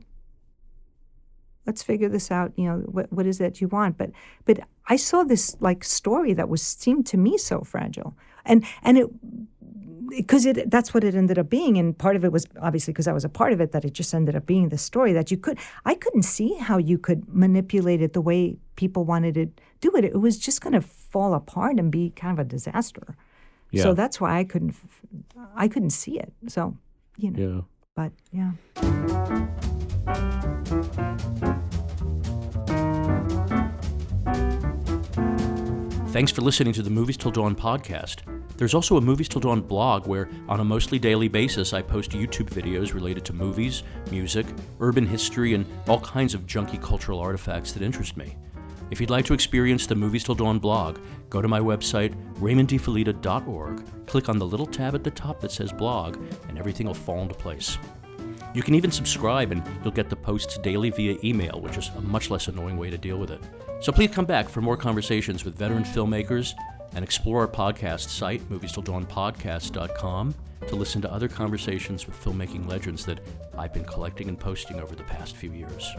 [1.67, 2.51] let's figure this out.
[2.55, 3.97] You know, what what is it you want?
[3.97, 4.11] But
[4.45, 8.97] but I saw this like story that was seemed to me so fragile, and and
[8.97, 9.07] it
[10.09, 13.07] because it that's what it ended up being, and part of it was obviously because
[13.07, 15.31] I was a part of it that it just ended up being the story that
[15.31, 19.45] you could I couldn't see how you could manipulate it the way people wanted to
[19.81, 20.05] do it.
[20.05, 23.15] It was just going to fall apart and be kind of a disaster.
[23.71, 23.83] Yeah.
[23.83, 24.75] So that's why I couldn't
[25.55, 26.31] I couldn't see it.
[26.47, 26.77] So
[27.17, 27.61] you know, Yeah.
[27.95, 28.51] but yeah.
[36.15, 38.19] Thanks for listening to the Movies Till Dawn podcast.
[38.55, 42.11] There's also a Movies Till Dawn blog where, on a mostly daily basis, I post
[42.11, 44.45] YouTube videos related to movies, music,
[44.79, 48.37] urban history, and all kinds of junky cultural artifacts that interest me.
[48.91, 50.99] If you'd like to experience the Movies Till Dawn blog,
[51.29, 55.73] go to my website, raymonddefelitta.org, click on the little tab at the top that says
[55.73, 56.15] blog,
[56.47, 57.77] and everything will fall into place.
[58.53, 62.01] You can even subscribe and you'll get the posts daily via email, which is a
[62.01, 63.41] much less annoying way to deal with it.
[63.81, 66.53] So please come back for more conversations with veteran filmmakers
[66.95, 70.35] and explore our podcast site, moviestilldawnpodcast.com,
[70.67, 73.19] to listen to other conversations with filmmaking legends that
[73.57, 75.91] I've been collecting and posting over the past few years.